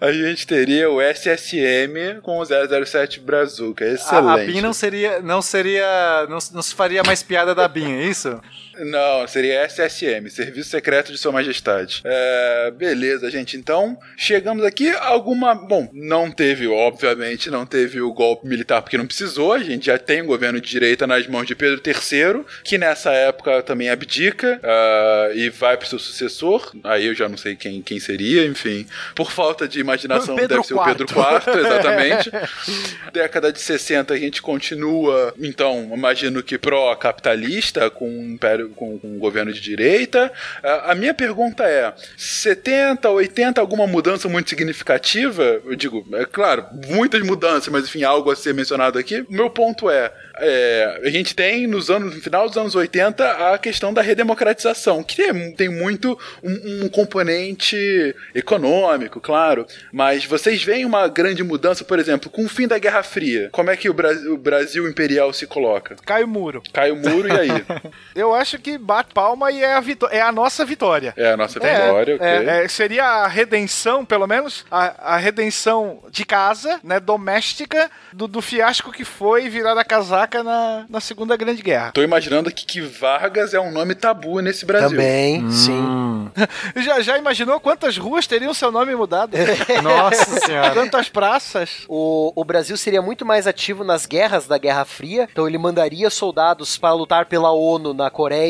a 0.00 0.12
gente 0.12 0.46
teria 0.46 0.90
o 0.90 1.00
SSM 1.00 2.20
com 2.22 2.38
o 2.38 2.44
007 2.44 3.20
Brazuca. 3.20 3.84
A, 3.84 3.88
Excelente. 3.88 4.42
a 4.42 4.46
BIM 4.46 4.60
não 4.60 4.72
seria. 4.72 5.20
Não 5.20 5.42
seria. 5.42 6.26
Não, 6.28 6.38
não 6.52 6.62
se 6.62 6.74
faria 6.74 7.02
mais 7.02 7.22
piada 7.22 7.54
da 7.54 7.66
BIM, 7.68 7.92
é 7.92 8.04
isso? 8.04 8.40
Não, 8.84 9.26
seria 9.28 9.64
SSM, 9.64 10.28
Serviço 10.28 10.70
Secreto 10.70 11.12
de 11.12 11.18
Sua 11.18 11.32
Majestade. 11.32 12.02
É, 12.04 12.70
beleza, 12.70 13.30
gente. 13.30 13.56
Então, 13.56 13.96
chegamos 14.16 14.64
aqui. 14.64 14.90
Alguma. 14.90 15.54
Bom, 15.54 15.88
não 15.92 16.30
teve, 16.30 16.66
obviamente, 16.66 17.50
não 17.50 17.64
teve 17.64 18.00
o 18.00 18.12
golpe 18.12 18.46
militar 18.46 18.82
porque 18.82 18.98
não 18.98 19.06
precisou. 19.06 19.52
A 19.52 19.58
gente 19.58 19.86
já 19.86 19.98
tem 19.98 20.22
o 20.22 20.26
governo 20.26 20.60
de 20.60 20.68
direita 20.68 21.06
nas 21.06 21.26
mãos 21.26 21.46
de 21.46 21.54
Pedro 21.54 21.80
III, 21.84 22.44
que 22.64 22.76
nessa 22.76 23.12
época 23.12 23.62
também 23.62 23.88
abdica 23.88 24.60
ah, 24.62 25.30
e 25.34 25.48
vai 25.48 25.76
pro 25.76 25.86
seu 25.86 25.98
sucessor. 25.98 26.72
Aí 26.84 27.06
eu 27.06 27.14
já 27.14 27.28
não 27.28 27.36
sei 27.36 27.54
quem, 27.54 27.82
quem 27.82 28.00
seria, 28.00 28.44
enfim. 28.44 28.86
Por 29.14 29.30
falta 29.30 29.68
de 29.68 29.78
imaginação, 29.78 30.34
Pedro 30.34 30.56
deve 30.56 30.66
ser 30.66 30.74
o 30.74 30.84
Pedro 30.84 31.06
IV, 31.08 31.60
exatamente. 31.60 32.30
Década 33.12 33.52
de 33.52 33.60
60 33.60 34.12
a 34.12 34.18
gente 34.18 34.42
continua, 34.42 35.34
então, 35.38 35.90
imagino 35.94 36.42
que 36.42 36.58
pró-capitalista, 36.58 37.88
com 37.90 38.08
um 38.08 38.32
império, 38.32 38.71
com, 38.72 38.98
com 38.98 39.08
um 39.08 39.18
governo 39.18 39.52
de 39.52 39.60
direita. 39.60 40.32
Ah, 40.62 40.92
a 40.92 40.94
minha 40.94 41.14
pergunta 41.14 41.64
é: 41.64 41.92
70, 42.16 43.08
80, 43.08 43.60
alguma 43.60 43.86
mudança 43.86 44.28
muito 44.28 44.50
significativa? 44.50 45.60
Eu 45.64 45.74
digo, 45.76 46.06
é 46.14 46.24
claro, 46.24 46.66
muitas 46.88 47.22
mudanças, 47.22 47.68
mas 47.68 47.84
enfim, 47.84 48.02
algo 48.02 48.30
a 48.30 48.36
ser 48.36 48.54
mencionado 48.54 48.98
aqui. 48.98 49.20
O 49.20 49.32
meu 49.32 49.50
ponto 49.50 49.90
é. 49.90 50.12
é, 50.38 51.00
a 51.04 51.10
gente 51.10 51.34
tem 51.34 51.66
nos 51.66 51.90
anos, 51.90 52.14
no 52.14 52.20
final 52.20 52.48
dos 52.48 52.56
anos 52.56 52.74
80 52.74 53.52
a 53.52 53.58
questão 53.58 53.92
da 53.92 54.02
redemocratização, 54.02 55.02
que 55.02 55.16
tem, 55.16 55.52
tem 55.54 55.68
muito 55.68 56.18
um, 56.42 56.84
um 56.84 56.88
componente 56.88 58.14
econômico, 58.34 59.20
claro, 59.20 59.66
mas 59.92 60.24
vocês 60.24 60.62
veem 60.62 60.84
uma 60.84 61.08
grande 61.08 61.42
mudança, 61.42 61.84
por 61.84 61.98
exemplo, 61.98 62.30
com 62.30 62.44
o 62.44 62.48
fim 62.48 62.66
da 62.66 62.78
Guerra 62.78 63.02
Fria. 63.02 63.48
Como 63.52 63.70
é 63.70 63.76
que 63.76 63.88
o 63.88 63.94
Brasil, 63.94 64.34
o 64.34 64.38
Brasil 64.38 64.88
imperial 64.88 65.32
se 65.32 65.46
coloca? 65.46 65.96
Cai 66.04 66.24
o 66.24 66.28
muro. 66.28 66.62
Cai 66.72 66.90
o 66.90 66.96
muro 66.96 67.28
e 67.28 67.32
aí? 67.32 67.50
Eu 68.14 68.34
acho 68.34 68.51
que 68.58 68.76
bate 68.78 69.12
palma 69.14 69.50
e 69.50 69.62
é 69.62 69.74
a, 69.74 69.80
vitó- 69.80 70.08
é 70.10 70.20
a 70.20 70.32
nossa 70.32 70.64
vitória. 70.64 71.12
É 71.16 71.32
a 71.32 71.36
nossa 71.36 71.58
vitória, 71.60 72.16
ok. 72.16 72.26
É, 72.26 72.64
é, 72.64 72.68
seria 72.68 73.04
a 73.04 73.26
redenção, 73.26 74.04
pelo 74.04 74.26
menos, 74.26 74.64
a, 74.70 75.14
a 75.14 75.16
redenção 75.16 75.98
de 76.10 76.24
casa, 76.24 76.78
né, 76.82 76.98
doméstica, 77.00 77.90
do, 78.12 78.26
do 78.28 78.42
fiasco 78.42 78.92
que 78.92 79.04
foi 79.04 79.48
virar 79.48 79.76
a 79.78 79.84
casaca 79.84 80.42
na, 80.42 80.84
na 80.88 81.00
Segunda 81.00 81.36
Grande 81.36 81.62
Guerra. 81.62 81.92
Tô 81.92 82.02
imaginando 82.02 82.48
aqui 82.48 82.64
que 82.66 82.80
Vargas 82.80 83.54
é 83.54 83.60
um 83.60 83.70
nome 83.72 83.94
tabu 83.94 84.40
nesse 84.40 84.64
Brasil. 84.66 84.90
Também, 84.90 85.50
sim. 85.50 85.72
Hum. 85.72 86.30
Já, 86.76 87.00
já 87.00 87.18
imaginou 87.18 87.60
quantas 87.60 87.96
ruas 87.98 88.26
teriam 88.26 88.54
seu 88.54 88.70
nome 88.72 88.94
mudado? 88.94 89.36
Nossa 89.82 90.40
senhora. 90.40 90.70
Quantas 90.72 91.08
praças? 91.08 91.84
O, 91.88 92.32
o 92.34 92.44
Brasil 92.44 92.76
seria 92.76 93.02
muito 93.02 93.24
mais 93.26 93.46
ativo 93.46 93.84
nas 93.84 94.06
guerras 94.06 94.46
da 94.46 94.56
Guerra 94.58 94.84
Fria, 94.84 95.28
então 95.30 95.46
ele 95.46 95.58
mandaria 95.58 96.08
soldados 96.10 96.76
para 96.78 96.92
lutar 96.94 97.26
pela 97.26 97.50
ONU 97.52 97.92
na 97.92 98.10
Coreia, 98.10 98.41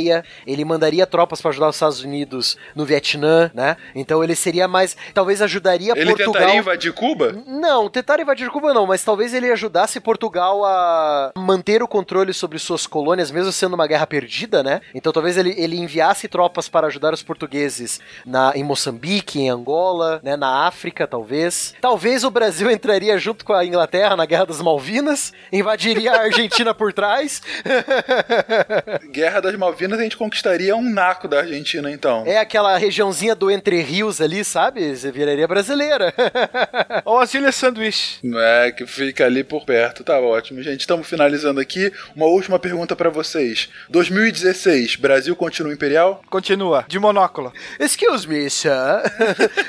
ele 0.47 0.65
mandaria 0.65 1.07
tropas 1.07 1.41
para 1.41 1.51
ajudar 1.51 1.69
os 1.69 1.77
Estados 1.77 2.03
Unidos 2.03 2.57
no 2.75 2.85
Vietnã, 2.85 3.51
né? 3.55 3.77
Então 3.95 4.23
ele 4.23 4.35
seria 4.35 4.67
mais, 4.67 4.97
talvez 5.15 5.43
ajudaria 5.43 5.93
Ele 5.97 6.07
Portugal. 6.07 6.33
tentaria 6.33 6.57
invadir 6.57 6.93
Cuba? 6.93 7.43
Não, 7.47 7.89
tentar 7.89 8.21
invadir 8.21 8.51
Cuba 8.51 8.73
não, 8.73 8.87
mas 8.87 9.05
talvez 9.05 9.35
ele 9.35 9.51
ajudasse 9.51 10.01
Portugal 10.01 10.65
a 10.65 11.33
manter 11.37 11.83
o 11.83 11.89
controle 11.89 12.33
sobre 12.33 12.59
suas 12.59 12.87
colônias, 12.87 13.31
mesmo 13.31 13.53
sendo 13.53 13.75
uma 13.75 13.87
guerra 13.87 14.07
perdida, 14.07 14.63
né? 14.63 14.81
Então 14.95 15.13
talvez 15.13 15.37
ele, 15.37 15.55
ele 15.57 15.79
enviasse 15.79 16.29
tropas 16.29 16.69
para 16.69 16.87
ajudar 16.87 17.13
os 17.13 17.23
portugueses 17.23 18.01
na, 18.25 18.53
em 18.55 18.65
Moçambique, 18.65 19.41
em 19.41 19.51
Angola, 19.51 20.21
né? 20.23 20.37
Na 20.37 20.67
África, 20.67 21.07
talvez. 21.07 21.75
Talvez 21.81 22.25
o 22.25 22.31
Brasil 22.31 22.71
entraria 22.73 23.19
junto 23.19 23.45
com 23.45 23.53
a 23.53 23.65
Inglaterra 23.65 24.17
na 24.17 24.27
Guerra 24.27 24.47
das 24.47 24.61
Malvinas, 24.61 25.33
invadiria 25.53 26.13
a 26.13 26.23
Argentina 26.23 26.75
por 26.75 26.93
trás. 26.93 27.43
Guerra 29.11 29.41
das 29.41 29.57
Malvinas 29.57 29.82
a 29.91 29.97
gente 30.03 30.17
conquistaria 30.17 30.77
um 30.77 30.89
naco 30.89 31.27
da 31.27 31.41
Argentina, 31.41 31.91
então. 31.91 32.25
É 32.27 32.39
aquela 32.39 32.77
regiãozinha 32.77 33.35
do 33.35 33.51
Entre 33.51 33.81
Rios 33.81 34.21
ali, 34.21 34.45
sabe? 34.45 34.95
Você 34.95 35.11
viraria 35.11 35.49
brasileira. 35.49 36.15
Ou 37.05 37.19
as 37.19 37.35
Ilhas 37.35 37.55
Sanduíche. 37.57 38.21
É, 38.35 38.71
que 38.73 38.87
fica 38.87 39.25
ali 39.25 39.43
por 39.43 39.65
perto. 39.65 40.05
Tá 40.05 40.21
ótimo, 40.21 40.63
gente. 40.63 40.81
Estamos 40.81 41.07
finalizando 41.07 41.61
aqui. 41.61 41.93
Uma 42.15 42.27
última 42.27 42.59
pergunta 42.59 42.95
pra 42.95 43.11
vocês. 43.11 43.69
2016, 43.91 44.97
Brasil 44.97 45.35
continua 45.35 45.73
imperial? 45.73 46.23
Continua, 46.31 46.85
de 46.87 46.99
monóculo. 46.99 47.53
Excuse 47.79 48.29
me, 48.29 48.49
sir. 48.49 49.03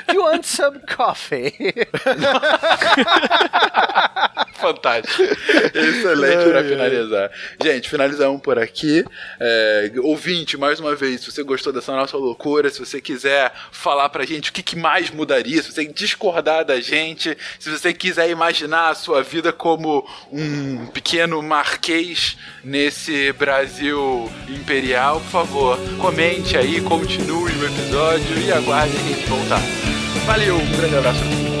Do 0.06 0.14
you 0.14 0.22
want 0.22 0.44
some 0.44 0.78
coffee? 0.94 1.52
Fantástico. 4.54 5.22
Excelente 5.74 6.48
pra 6.50 6.64
finalizar. 6.64 7.30
Gente, 7.62 7.90
finalizamos 7.90 8.40
por 8.40 8.58
aqui. 8.58 9.04
É, 9.38 9.90
ouvinte, 10.04 10.56
mais 10.56 10.78
uma 10.78 10.94
vez, 10.94 11.22
se 11.22 11.32
você 11.32 11.42
gostou 11.42 11.72
dessa 11.72 11.92
nossa 11.92 12.16
loucura, 12.16 12.70
se 12.70 12.78
você 12.78 13.00
quiser 13.00 13.52
falar 13.72 14.08
pra 14.10 14.24
gente 14.24 14.50
o 14.50 14.52
que, 14.52 14.62
que 14.62 14.76
mais 14.76 15.10
mudaria, 15.10 15.62
se 15.62 15.72
você 15.72 15.84
discordar 15.86 16.64
da 16.64 16.80
gente, 16.80 17.36
se 17.58 17.70
você 17.70 17.92
quiser 17.92 18.30
imaginar 18.30 18.90
a 18.90 18.94
sua 18.94 19.22
vida 19.22 19.52
como 19.52 20.06
um 20.30 20.86
pequeno 20.86 21.42
marquês 21.42 22.36
nesse 22.62 23.32
Brasil 23.32 24.30
imperial, 24.48 25.20
por 25.20 25.30
favor, 25.30 25.78
comente 25.98 26.56
aí, 26.56 26.80
continue 26.82 27.52
o 27.52 27.66
episódio 27.66 28.38
e 28.38 28.52
aguarde 28.52 28.96
a 28.96 29.00
gente 29.00 29.26
voltar. 29.26 29.60
Valeu, 30.26 30.56
um 30.56 30.76
grande 30.76 30.96
abraço. 30.96 31.53